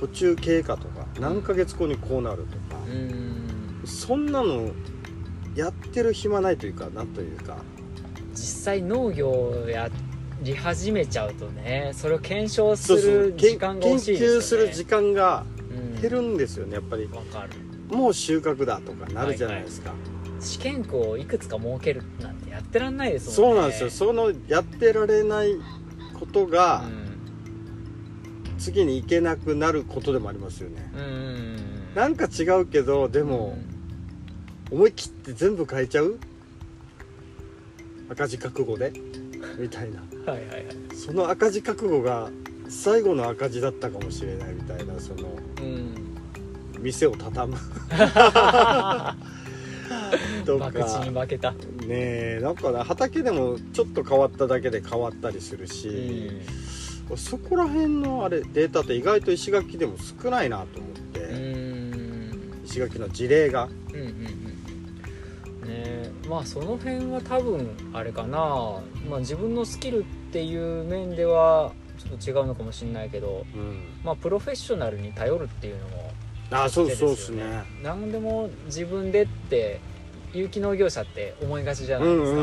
[0.00, 3.82] 途中経過とか何ヶ月後にこうなるとか、うん。
[3.86, 4.70] そんなの
[5.54, 7.58] やってる暇ないというかなんというか。
[8.32, 9.90] 実際農業をや
[10.42, 14.36] り始めちゃうとねそれを検証するけ時間が研欲しいですよね。
[14.38, 16.00] 究する時間がうん。
[16.00, 17.04] 減るんですよねやっぱり。
[17.04, 17.94] わかる。
[17.94, 19.92] もう収穫だとかなるじゃないですか、
[20.38, 23.54] 試験区をいくつか設けるなんてやってらんないですもんね。
[23.54, 23.90] そうなんですよ。
[23.90, 25.56] そのやってられない
[26.18, 26.84] ことが
[28.60, 30.90] 次に行けなくなることでもありますよね。
[30.94, 31.02] うん。
[31.02, 31.56] うん
[31.94, 33.58] なんか違うけどでも
[34.70, 36.18] 思い切って全部変えちゃう？
[38.10, 38.92] 赤字覚悟で？
[39.58, 40.00] みたいな。
[40.30, 40.66] はいはいはい。
[40.94, 42.30] その赤字覚悟が
[42.68, 45.28] 最後の赤字だったかもしれないみたいなその
[45.60, 45.94] うん。
[46.78, 47.58] 店を畳む。
[50.46, 50.70] とか。
[50.70, 51.50] 負けた。
[51.52, 51.56] ね
[51.88, 56.40] えなんかね畑でもちょっと変わっただけで変わったりするうし、ん
[57.16, 62.62] そこら辺のあれデータって意外と石垣でも少ないなと思って、うん。
[62.64, 63.68] 石垣の事例が。
[63.92, 64.06] うんうん
[65.62, 65.68] うん。
[65.68, 68.38] ねまあその辺は多分あれかな、
[69.08, 73.44] まあ、自分のスキルっていう面ではちょっと違うのかもしれないけど。
[73.54, 73.80] うん。
[74.04, 76.10] まあプロフェッショナルに頼るっていうのも
[76.50, 77.44] あそう手そうですね。
[77.82, 79.80] 何でも自分でって
[80.32, 82.40] 有機農業者って思いがちじゃうないですか、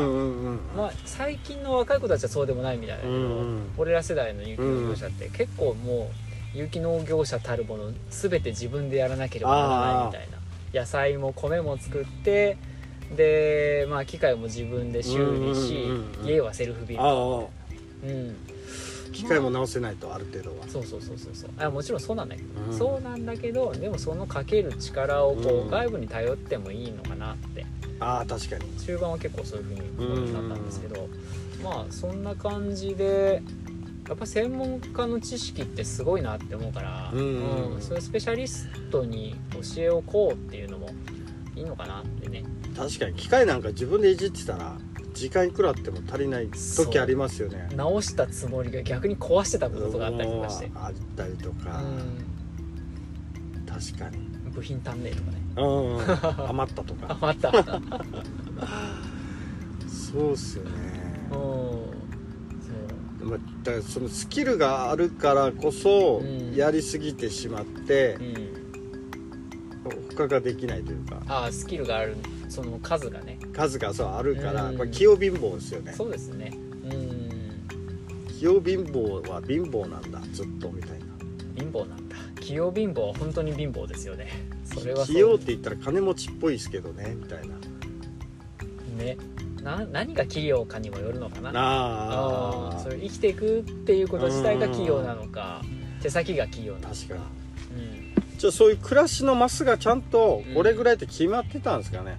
[0.76, 3.70] まあ、最近の若い子たちはそうでもないみたいだけど、うんうん。
[3.78, 6.10] 俺ら世代の有機農業者って結構も
[6.54, 10.38] う有機農業者たるもの全て自分でやらなければならないみたいな。
[10.80, 12.58] 野菜も米も作って
[13.16, 15.88] で、まあ、機械も自分で修理し、
[16.24, 17.50] 家はセルフビルあド、
[18.04, 18.06] あ。
[18.06, 18.36] うん、
[19.12, 20.68] 機械も直せないとある程度は。
[20.68, 21.50] そうそうそうそうそう。
[21.58, 22.78] あもちろんそうなんだけど、うん。
[22.78, 25.70] そうなんだけどでもそのかける力をこう、うん。
[25.70, 27.64] 外部に頼ってもいいのかなって
[28.00, 28.64] ああ確かに。
[28.78, 29.64] 中盤は結構そういう
[29.96, 31.08] ふうになったんですけど、
[31.62, 33.42] まあそんな感じで
[34.08, 37.74] やっぱ専門家の知識ってすごいなって思うから、うん。
[37.74, 40.88] うんそういうスペシャリストに教えをこうっていうのも
[41.54, 42.44] いいのかなってね。
[42.76, 44.76] 確かに機械なんか自分でいじってたら
[45.12, 47.68] 時間いくらあっても足りない時ありますよね。
[47.74, 50.78] 直したつもりが逆に壊してたことがあったりとかして、うん。
[50.78, 51.82] あったりとか、
[53.66, 54.18] 確かに。
[54.18, 56.04] うん、部品足んねえとかねうんうん。
[56.48, 57.48] 余ったとあかまた。
[57.48, 57.82] うん
[59.88, 60.70] そうっすよね。
[61.30, 61.88] そ
[63.24, 66.54] うまあだからそのスキルがあるからこそうん。
[66.54, 68.22] やりすぎてしまってう
[69.88, 71.20] ん、他ができないというか。
[71.28, 72.16] ああスキルがある
[72.48, 73.38] その数がね。
[73.52, 74.78] 数がそうあるからうん。
[74.78, 75.92] これ器用貧乏ですよね。
[75.92, 76.52] そうですね。
[76.84, 78.32] うん。
[78.38, 81.06] 器用貧乏は貧乏なんだずっとみたいな。
[81.56, 82.16] 貧乏なんだ。
[82.40, 84.28] 器用貧乏は本当に貧乏ですよね
[84.74, 87.54] それはそう器用って言ったら金持ちっぽいですけどねみたいな。
[88.96, 89.16] ね。
[89.62, 91.50] な何が器用かにもよるのかな。
[91.50, 95.62] あああそれ生きていくっていうこと自体が器用なのか
[96.02, 96.94] 手先が器用なのか。
[96.94, 97.20] 確かに。
[97.20, 98.38] うん。
[98.38, 102.18] じゃあそういう暮らしのマスがちゃんとこれぐらいって決まってたんですかね、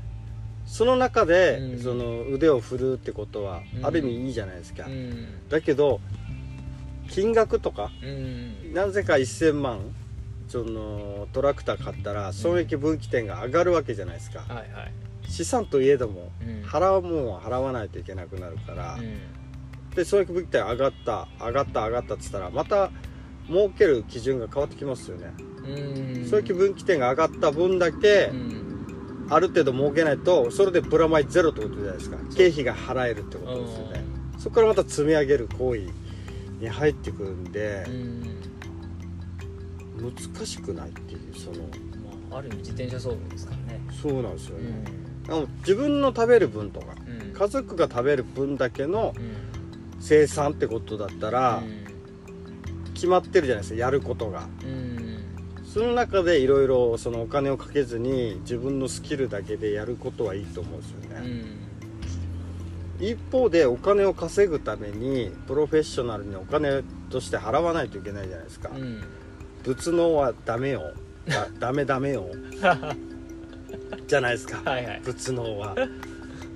[0.66, 1.80] その中で、うん。
[1.82, 3.86] その腕を振るってことは、うん。
[3.86, 5.50] ある意味いいじゃないですか、うん。
[5.50, 6.02] だけど
[7.10, 8.74] 金額とかうん。
[8.74, 9.80] なぜか1000万
[10.50, 14.94] そのトラクター買ったら損益分岐点が上がるわけじゃないですか、はいはい。
[15.30, 16.64] 資産といえどもうん。
[16.64, 18.98] 払うもんは払わないといけなくなるから、
[19.96, 22.90] で損益分岐点上がった上がった上がったっつったらまた
[23.48, 25.34] 儲ける基準が変わってきますよね、
[25.68, 26.28] うん。
[26.28, 29.28] 損益分岐点が上がった分だけ、うん。
[29.30, 32.18] ある程度儲けないとそれでプラマイゼロってことじゃないですか。
[32.36, 34.04] 経費が払えるってことですよね。
[34.40, 35.90] そこからまた積み上げる行為
[36.60, 38.39] に入ってくるんでうん
[40.00, 41.58] 難しくないっていうその
[42.30, 43.80] まあある意味自転車操業ですからね。
[44.02, 44.84] そうなんですようね、ん。
[45.28, 47.34] あの自分の食べる分とかうん。
[47.34, 49.50] 家族が食べる分だけのうん。
[50.02, 51.62] 生産ってことだったら
[52.94, 54.48] 決まってるじゃないですかやることが。
[54.64, 55.00] うん。
[55.66, 61.44] その中でいろいろそのお金をかけずに自分のスキルだけでやることはいいと思うんですようね、ん。
[63.00, 69.04] 一方でお金を稼ぐためにプロフェッショナルにお金として払わないといけないじゃないですか、うん
[69.64, 70.94] 仏能はダメよ。
[71.28, 72.28] だダメダメよ。
[74.08, 74.62] じゃないですか。
[74.70, 75.02] はいはい。
[75.04, 75.76] 仏能は、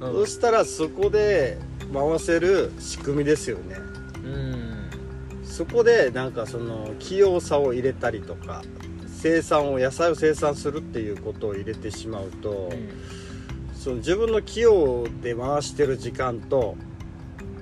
[0.02, 0.14] うん。
[0.14, 1.58] そしたらそこで
[1.94, 3.78] 回せる仕組みですよね。
[4.24, 5.44] うん。
[5.44, 8.64] そこでなんかその器用さを入れたりとか
[9.06, 12.72] 生産を野菜を生産するっていうことを入れてしまうと、
[13.76, 16.76] その自分の器用で回してる時間と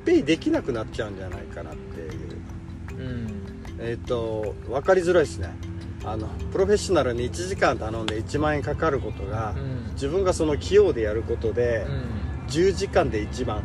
[0.06, 1.91] ペイできなくなっちゃうんじゃないかなって
[3.82, 5.50] えっ、と分かりづらいですね。
[6.06, 9.92] あのプロフェッショナルに1時間頼んで1万円かかることが、うん。
[9.94, 12.48] 自分がその器用でやることで、うん。
[12.48, 13.64] 10時間で1万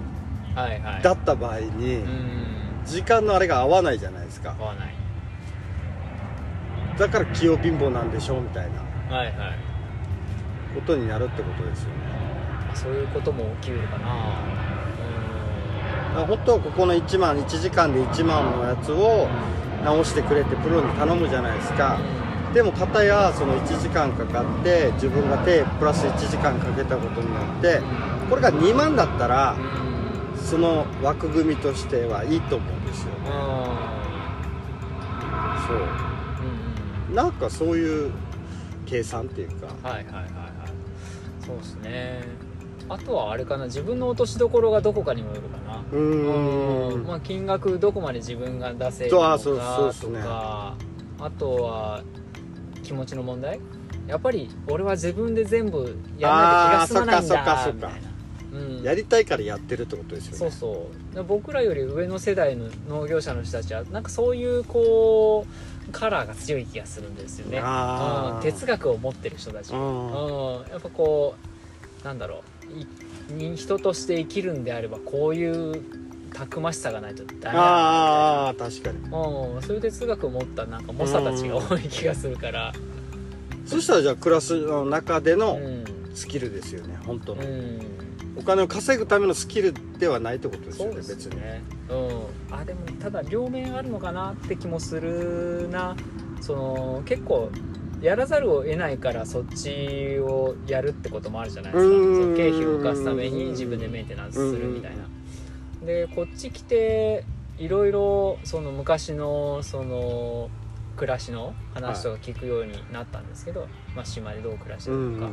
[0.54, 1.02] はいはい。
[1.02, 2.46] だった場合に、うん。
[2.84, 4.54] 時間のあれが合わないじゃないですか。
[4.58, 4.94] 合わない。
[6.98, 8.70] だから器用貧乏なんでしょみたい
[9.10, 9.16] な。
[9.16, 9.34] はいはい。
[10.74, 11.94] ことになるってことですよね。
[12.66, 14.66] まあそういうことも起きうるかな。
[16.26, 19.28] 本当はここの1万1時間で1万のやつを
[19.86, 21.98] 直してくれってプロに頼むじゃないですか。
[22.52, 27.80] でも片やその1時間かかって自分が手プラス1時間かけたことによって
[28.30, 33.30] これが2万だったらうんその枠組みとしてはいいと思うんですよね。
[35.66, 35.76] そう。
[37.08, 38.12] うんなんかそういう
[38.86, 39.66] 計算っていうか。
[39.88, 40.32] はいはいはいはい
[41.46, 42.22] そうですね
[42.88, 46.32] あとはあれかな自分の落としどころがどこかにもよるかなうんま
[47.16, 50.20] あ、金額どこまで自分が出せるのかあそうそうっすとね。
[50.20, 50.74] か
[51.18, 52.02] あとは
[52.82, 53.58] 気持ちの問題？
[54.06, 56.36] やっぱり俺は自分で全部やら
[56.78, 57.90] ないと気が済まないんだ
[58.52, 58.82] うん。
[58.82, 60.38] やりたいからやってるってことですよね。
[60.38, 61.14] そうそう。
[61.14, 65.44] で僕らより上の世代の農業者の人たちはなんかそういうこ
[65.88, 67.58] うカラーが強い気がするんですよね。
[67.58, 68.40] うん。
[68.42, 69.72] 哲学を持ってる人たち。
[69.72, 69.82] ううん。
[69.82, 71.34] んやっぱこ
[72.02, 72.42] うなんだろう。
[73.56, 75.82] 人として生きるんであればこういう
[76.36, 78.98] たくましさがないとダメだなああ確かに。
[78.98, 82.74] うんそういう哲学を持ったなんか猛者たちが多い気がするから。
[83.64, 85.84] そしたらじゃあクラスの中でうのん。
[86.14, 87.80] スキルですよね本当の、うん。
[88.36, 91.36] お金を稼ぐためのスキルではないってことですよね別に。
[91.36, 92.54] うん。
[92.54, 95.96] あでもただ両面あるのかなって気もするな。
[96.42, 97.50] その結構
[98.02, 101.90] やらざるを得ないからそっちをやるってこともあるじゃないですか。
[102.36, 105.04] 経費を浮かすために自分でメンテナンスするみたいな
[105.86, 107.24] でこっち来て
[107.58, 110.50] いろいろその昔のその
[110.96, 115.32] 暮らしの話とか聞くようになったんですけど、まあ、島でどう暮らしてるのか、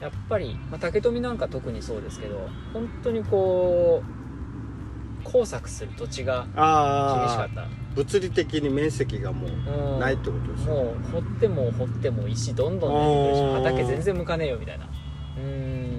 [0.00, 4.02] やっぱり、まあ、竹富なんか特にそうですけど本当にこ
[5.22, 7.66] う工作する土地が厳しかった。
[7.94, 10.82] 物理的に面積がもううんないってことですよね。
[10.82, 14.88] もう掘っても掘っても石どんどん出てくるし畑全然向かねえよみたいな。
[15.38, 15.93] うん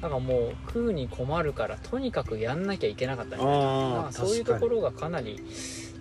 [0.00, 4.08] だからもう食うに困るからとにかくやんなきゃいけなかったみたいな。
[4.12, 5.42] そういうところがかなり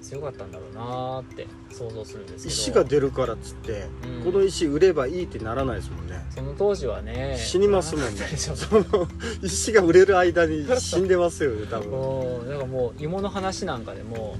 [0.01, 2.53] 強かったんだろうなーって想像するんですけど。
[2.53, 3.87] 石が出るからっつって、
[4.21, 4.31] うん。
[4.31, 6.23] この石売ればいいってならないですもんね。
[6.29, 8.21] その当時はね死にますもんね。
[8.37, 9.07] その
[9.41, 12.39] 石が売れる間に死んでますよね多分。
[12.39, 14.35] うんだからもう芋の話なんかでも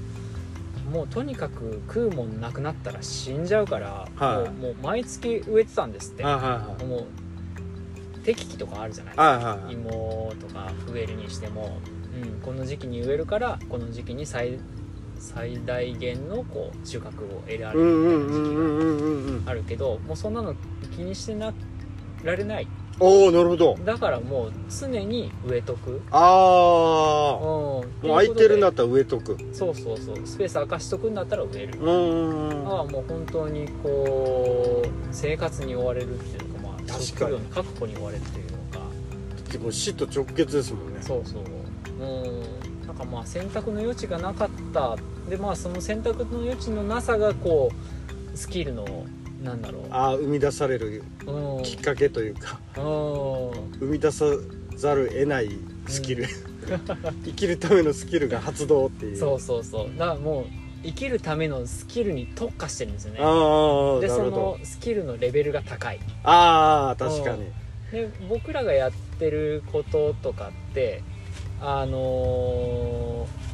[0.92, 4.50] もうとにかく食うもんなくなったら死んじゃうから、はい。
[4.50, 6.22] もうもう毎月植えてたんですって。
[6.22, 6.84] はいはい。
[6.84, 7.04] もう
[8.26, 9.14] 適期とかあるじゃない？
[9.14, 9.74] ですか、はいはいはい。
[9.74, 11.78] 芋とか植えるにしても、
[12.22, 14.58] うん、この時期に植えるからこの時期に最
[15.18, 20.54] 最大限のこう収穫を得られうんうるみたいな時期んうんうんうんうんうんがあるけどもうそんなの
[20.94, 21.54] 気にしてな
[22.24, 22.68] られない。
[22.98, 23.76] おおなるほど。
[23.84, 29.36] だからもう常に植えとく、うん、ああもう空いてるんだなったら植えとく。
[29.52, 30.26] そうそうそう。
[30.26, 31.78] スペース空かしとくんだったら植える。
[31.78, 36.55] うんうんうんだからもう本当にこう生活に追われるっていうの
[36.86, 37.38] 確かに。
[37.48, 37.96] 確保に。
[37.96, 38.86] 追われるというのか
[39.46, 41.42] 結構死と直結ですもんねそうそう。
[42.00, 42.04] う
[42.82, 44.96] んなんかまあ選択の余地がなかった。
[45.28, 47.70] でまあその選択の余地のなさがこ
[48.34, 49.06] うスキルの
[49.42, 49.82] なんだろう。
[49.90, 51.62] ああ生み出されるうん。
[51.62, 52.58] きっかけというか。
[52.76, 53.78] うん。
[53.78, 54.24] 生み出さ
[54.76, 55.50] ざる得ない
[55.88, 56.26] スキル、
[57.24, 59.16] 生きるためのスキルが発動っていう。
[59.16, 59.98] そうそうそう。
[59.98, 63.18] だからもう生きるためのスキルに特化してるんですよね。
[63.18, 65.98] でそのスキルのレベルが高い。
[66.22, 67.44] ああ確かに。
[67.90, 71.02] で僕らがやってることとかって
[71.60, 73.46] あのー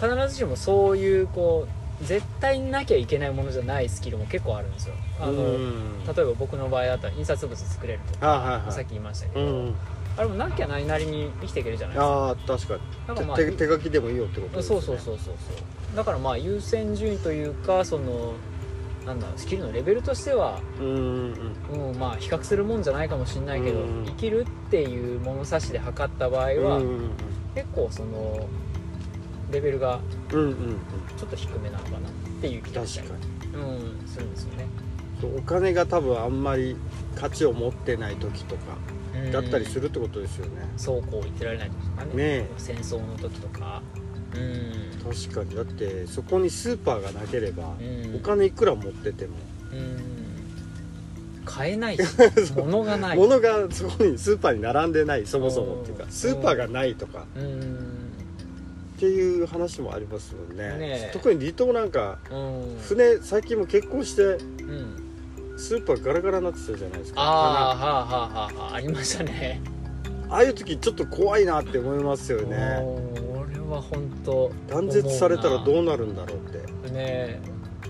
[0.00, 1.66] 必ずしもそういうこ
[2.00, 4.94] う絶対になきゃいけないものじゃないスキルも結構あるんですよ。
[5.20, 6.04] あのうん。
[6.06, 8.72] 例えば僕の場合だったら印刷物作れるとか、あはいはい。
[8.72, 9.74] さっき言いましたけど、うん
[10.16, 12.06] あれもなきゃないなりに生きていけるじゃないですか。
[12.06, 15.34] ああ確かだからまあに手手書きでもいいよってことです、ね、そうそうそうそうそう
[15.94, 18.34] だからまあ優先順位というかその
[19.06, 24.04] なんだスキルのレベルとしては、うんうんうん、まあ比較するもんじゃないかもしれないけど、うん。
[24.04, 26.80] 生きるっていう物差しで測った場合は、
[27.54, 28.46] 結構その
[29.50, 30.00] レベルが
[30.32, 30.56] うんうんうん。
[31.16, 32.00] ちょっっと低めなのかなっ
[32.40, 34.66] ていう気がした確りうんするんですよね、
[35.38, 36.76] お金が多分あんまり
[37.14, 38.62] 価値を持ってない時とか
[39.14, 39.32] うん。
[39.32, 42.12] だったりするってことですよね、そうこう言ってられないとかね。
[42.14, 42.48] ねえ。
[42.58, 43.82] 戦争の時とか。
[43.94, 43.99] うん
[44.32, 45.54] 確かに。
[45.54, 48.16] だってそこにスーパーがなければ、うん。
[48.16, 49.32] お金いくら持ってても、
[49.72, 50.20] うん。
[51.44, 52.02] 買えないし
[52.54, 53.16] 物がない。
[53.16, 56.10] 物がそこにスーパーに並んでないそもそもっていうかうん。
[56.10, 57.24] スーパーがないとか。
[57.36, 57.62] うん。
[58.96, 60.68] っていう話もありますもんね。
[60.76, 61.10] ねえ。
[61.12, 62.76] 特に離島なんかうん。
[62.80, 64.96] 船最近も結婚してうん。
[65.56, 67.20] スーパーガラガラになってたじゃないですか。
[67.20, 69.60] ああはあはあはあはあありましたね。
[70.30, 72.56] ああいう時ちょっと怖いなって思いますよね
[73.70, 76.58] は本当断絶されたらどうなるんだろうって。
[76.90, 77.40] ねえ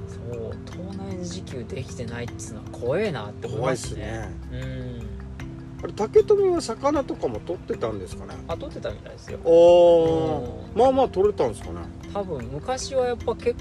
[0.09, 4.31] そう盗難自給できてないっつうのは怖えなって思い怖いっますね。
[4.49, 5.85] すねうん。
[5.85, 8.35] あれ竹富は魚とかも取ってたんですかね？
[8.49, 9.39] あ取ってたみたいですよ。
[9.45, 10.79] おー。
[10.79, 11.81] まあまあ取れたんですかね。
[12.13, 13.61] 多分昔はやっぱ結構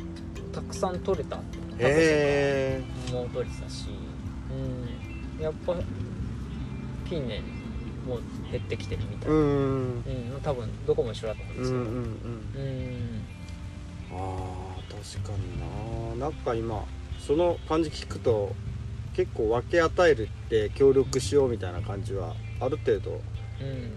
[0.51, 1.39] たくさん取れたへ
[1.79, 3.87] えもう取れてたし。
[5.37, 5.43] うん。
[5.43, 5.75] やっぱ
[7.07, 7.41] 近年
[8.09, 10.03] もう減ってきてるみたいな、うん。
[10.05, 10.41] うん。
[10.41, 11.83] 多分どこも一緒だと思うんですけど。
[11.83, 12.03] うんうんうん。
[12.55, 13.25] うん。
[14.11, 16.25] あー確かにな。
[16.25, 16.83] なんか今
[17.19, 18.55] その感じ聞くと
[19.13, 23.21] 結構分け与えるって協力しようみたいな感じはある程度
[23.61, 23.91] うん。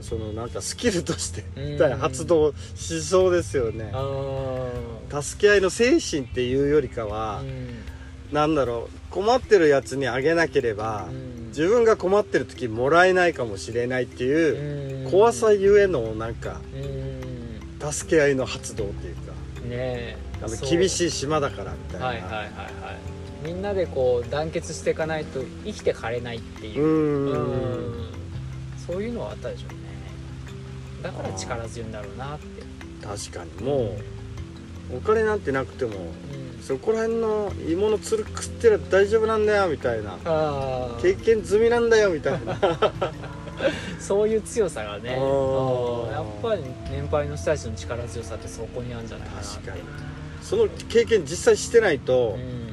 [0.00, 1.90] そのなんかスキルとしてうん。
[1.98, 3.90] 発動しそうですよね。
[3.92, 7.84] あ助け合いの精神っていうよりかあはうん。
[8.32, 11.46] なんだろう困ってるやつにあげなければうん。
[11.48, 15.10] 自分が困ってる時もらえないかもしれないっていううん。
[15.10, 17.92] 怖さゆえのなんかうん。
[17.92, 19.32] 助け合いの発動っていうか
[19.64, 20.16] ねえ。
[20.42, 22.06] あの厳しい島だからみたいな。
[22.06, 22.46] はいはいはいはい。
[23.44, 26.82] みんなでこう団結していかないと生きてかれないっていう。
[26.82, 28.12] うーん。
[28.86, 29.80] そういうのはあったでしょうね。
[31.02, 32.46] だから力強いんだろうなって。
[33.06, 33.64] 確かに。
[33.64, 33.96] も
[34.92, 40.18] うお金なんてなくてもうんそこら辺の芋のつる食ってりゃ大丈夫なんだよみたいな。
[40.24, 42.58] あ経験済みなんだよみたいな。
[42.60, 43.12] あ
[43.98, 45.12] そういう強さがね。
[45.12, 49.80] やっぱり年配の人たちの力強さってそこにあるんじゃないかな確かに。
[50.42, 52.66] その経験実際してないとう、ん。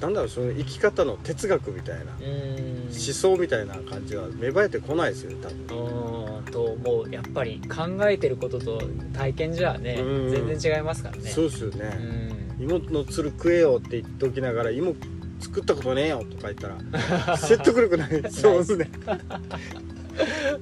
[0.00, 2.88] なんだろうその生き方の哲学みたいな、うん。
[2.90, 6.36] 思想みたいな感じは芽生えてこないですよね多分。
[6.36, 7.10] うんと思う。
[7.12, 8.82] やっぱり考えてることと
[9.14, 10.30] 体験じゃねうん。
[10.30, 11.30] 全然違いますからね。
[11.30, 14.94] そうですようね、ん芋のつる食えよって言っておきながら芋
[15.40, 18.22] 作ったことねえよとか言ったら 説得力ない。
[18.30, 18.76] そうです。
[18.76, 18.90] ね。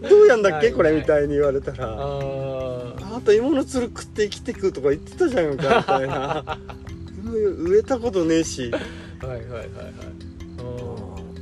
[0.09, 1.86] どうやんだっけこれみたいに言われたら。
[1.88, 6.59] ああと芋のつる食って生きてくとか言ってたじゃんかみたいな
[7.22, 8.70] 植えたことねえし
[9.20, 9.61] あはいはいはい。
[9.61, 9.66] はい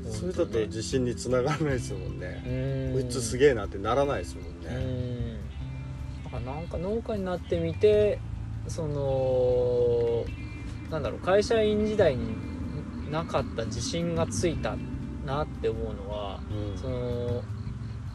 [0.04, 0.12] うん。
[0.12, 2.90] それだと自信につながらないですもんね。
[2.92, 3.00] うん。
[3.00, 5.38] こいつすげえなってならないですもんうね
[6.44, 8.18] なんか農家になってみて
[8.68, 10.24] その
[10.90, 12.34] なんだろう会社員時代に
[13.10, 14.76] なかった自信がついた
[15.26, 16.78] なって思うのはうん。
[16.78, 17.42] その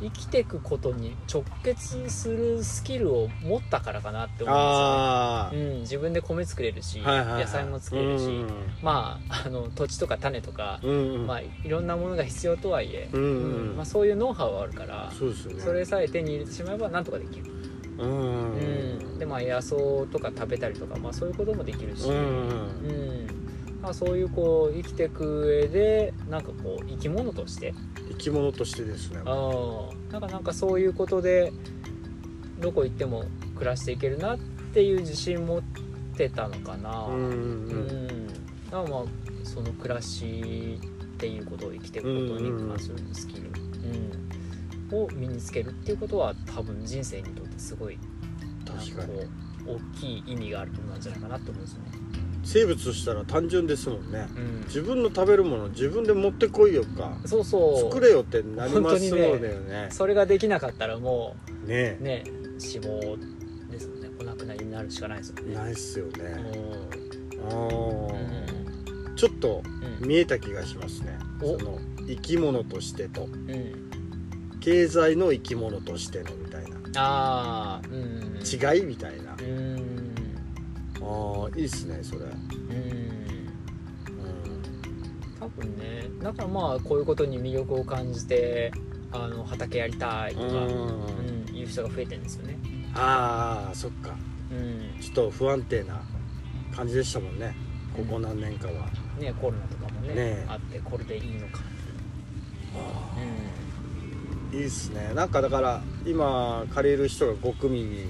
[0.01, 7.45] 生きていくことに直結するスキルを持ったからかなって思あうんですよね、うん、自分で米作れるし、あ、はいはいはい。
[7.45, 8.49] 野菜も作れるし、うん
[8.83, 11.27] まああの土地とか種とか、うんうん。
[11.27, 15.59] まあ、いろんなものが必要とはいえ、うんうんまあ、そういうノウハウはあるからね。
[15.59, 17.45] それさえ手に入れてしまえばなんとかできる、
[17.97, 18.17] うんうん。
[18.17, 18.59] う
[19.01, 19.76] んでまあ野草
[20.11, 23.28] とか食べたりとか、まあ、そういうこともできるし、うんうん
[23.82, 27.74] まあ、そういうこう生きていく上でなんかこう生き物として。
[28.09, 29.20] 生き物としてですね。
[29.26, 31.51] あなんかなんかそういうことで
[32.59, 34.39] どこ行っても暮らしていけるなっ
[34.74, 35.61] ていう自信持っ
[36.16, 37.22] てたのかな、うんうん。
[37.22, 38.28] うん。
[38.28, 38.38] だか
[38.72, 39.03] らまあ
[39.43, 43.49] その暮らしっていうことを生きていくことに関するスキル、
[44.91, 45.03] うん。
[45.03, 47.97] を身につけるっていうことは多分人生にとってすごい
[48.66, 49.28] 確かに。
[49.68, 51.86] 大きい意味があるものなんじゃないかなと思うんですよね。
[52.43, 54.28] 生物としたら単純ですもんね。
[54.36, 54.61] うん。
[54.68, 57.18] 自分の食べるもの自分で持ってこいよか。
[57.26, 57.91] そうそう。
[57.91, 61.36] 作れよってなりますもんよねねそれができなかったらも
[61.66, 62.24] ねうね
[62.59, 63.18] 死亡
[63.72, 64.09] ですもんね。
[64.20, 65.55] お亡くなりになるしかないですもんね。
[65.55, 66.13] ないっすよね。
[67.49, 69.63] あうーちょっと
[70.03, 70.07] ん。
[70.07, 71.18] 見えた気がしますね。
[71.41, 71.57] お。
[71.57, 73.24] その生き物としてと。
[73.24, 73.49] うん。
[73.49, 73.86] うん
[74.61, 76.26] 経済の生き物としての
[76.97, 78.39] ああうん。
[78.43, 79.35] 違いみたいな。
[79.39, 80.15] うん
[81.01, 82.21] ああいいっすねそれ。
[82.21, 82.31] うん。
[82.31, 82.35] う
[85.39, 88.71] 多分ねだからまあこういうことに魅力を感じて
[89.11, 90.49] あの畑やりたいとか、ん。
[90.49, 92.57] うん、いう人が増えてるんですよね。
[92.95, 94.15] ああそっか。
[94.51, 96.01] うん、ちょっと不安定な
[96.75, 97.55] 感じでしたもんね。
[97.95, 98.73] ここ何年かは、
[99.17, 101.61] ねコロナとかもねねあってこれでいいのか。
[104.51, 105.11] いいっすね。
[105.13, 108.09] なんかだから今借りる人が5組に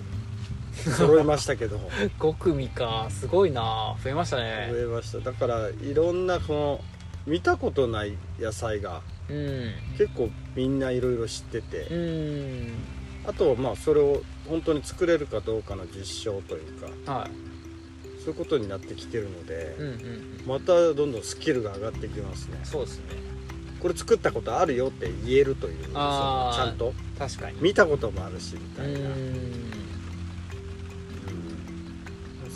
[0.74, 1.78] 揃いましたけど。
[1.78, 1.84] うん、
[2.20, 3.08] 5組か。
[3.10, 3.96] すごいな。
[4.04, 4.70] 増えましたね。
[4.72, 4.78] 増。
[4.78, 5.20] えました。
[5.20, 6.82] だからいろんなこの
[7.26, 9.72] 見たことない野菜がうん。
[9.98, 12.74] 結構みんないろいろ知ってうてん。
[13.28, 17.12] あとはまあそれを本当に作れるかどうかの実証というか。
[17.12, 17.28] は
[18.20, 19.76] そういうことになってきてるので。
[19.80, 20.48] い、うんうん。
[20.48, 22.60] またどんどんスキルが上がってきますね。
[22.64, 23.35] そうですね
[23.86, 26.92] これ作ったことあるよって言えるというちゃんと。
[27.20, 27.62] 確かに。
[27.62, 29.34] 見たこともあるしみうたいな、うん。
[29.36, 29.72] ん。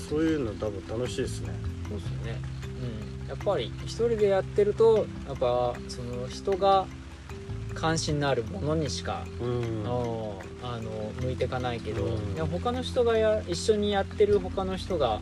[0.10, 1.54] そういうの多分楽しいですね。
[1.88, 2.42] そうですね。
[3.22, 6.88] うん、やっぱり一人でやってるとやっぱその人が
[7.76, 9.84] 関心のあるものにしかうん。
[10.64, 12.08] あの向いていかないけど、う
[12.42, 12.48] ん。
[12.48, 15.22] 他の人がや一緒にやってる他の人が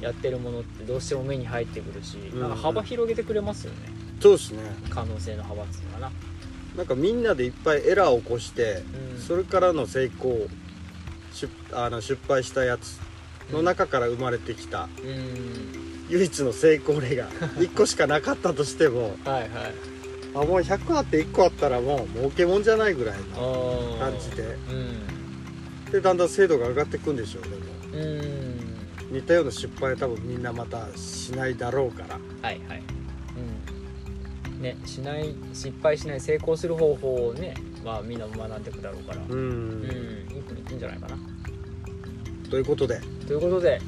[0.00, 2.40] やってるものってどうしても目に入ってくるし、うん。
[2.42, 4.62] なんか幅広げてくれますよねそうですね。
[4.90, 6.10] 可能性の幅っていうのかな、
[6.76, 8.82] なんかみんなでいっぱいエラーを起こして
[9.14, 10.46] うん、それからの成功
[11.32, 12.98] 失あの失敗したやつ
[13.52, 15.88] の中から生まれてきたうん。
[16.08, 19.48] 唯一の成功例が 1個しかなかったとしてもはいはい。
[20.34, 23.98] あもう100あって1個あったらもう儲けもんじゃないぐらいあのー。
[23.98, 24.42] 感じで。
[24.42, 25.92] うん。
[25.92, 27.56] でだんだん精度が上がっていくんでしょうねも。
[27.92, 28.20] うん。
[28.20, 32.18] う似たような失敗は多分みんなまたしないだろうから。
[32.42, 32.82] はいはい。
[32.90, 32.97] うん
[34.58, 37.54] ねしない失敗しない成功する方法をね
[37.84, 39.18] まあみんな学んでいくだろうから。
[39.28, 41.16] ううんんいいんじゃないかな。
[42.50, 43.00] ということで。
[43.26, 43.80] ということで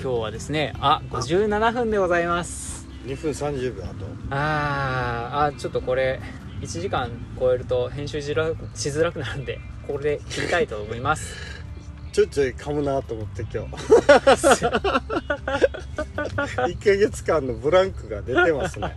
[0.00, 2.86] 今日はですねあ57分でございます。
[3.06, 3.94] 2分30秒あと。
[4.30, 6.20] あーあちょっとこれ
[6.60, 11.34] 1時間超えると編集しづらくなるんでこれで切りたいと思います
[12.16, 13.74] ちょいちょい噛むなと思って今日。
[16.16, 18.96] 1ヶ月間のブランクが出てますね。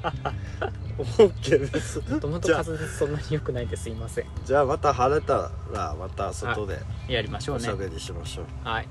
[1.18, 2.00] OK です。
[2.10, 4.26] もともと滑舌そんなに良くないんですいません。
[4.46, 7.64] じゃあまた晴れたらまた外でやりましょうね。
[7.64, 8.46] おしゃべりしましょう。
[8.64, 8.88] はい。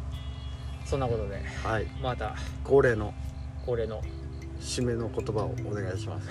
[0.85, 1.87] そんなことではい。
[2.03, 3.15] また恒例の
[3.65, 4.03] 恒例の。
[4.61, 6.29] 締めの言葉をお願いします。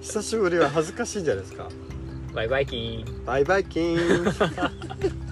[0.00, 1.68] 久しぶりは恥ずかしいんじゃないですか。
[2.32, 3.24] バイバイキーン。
[3.26, 5.31] バイバイキーン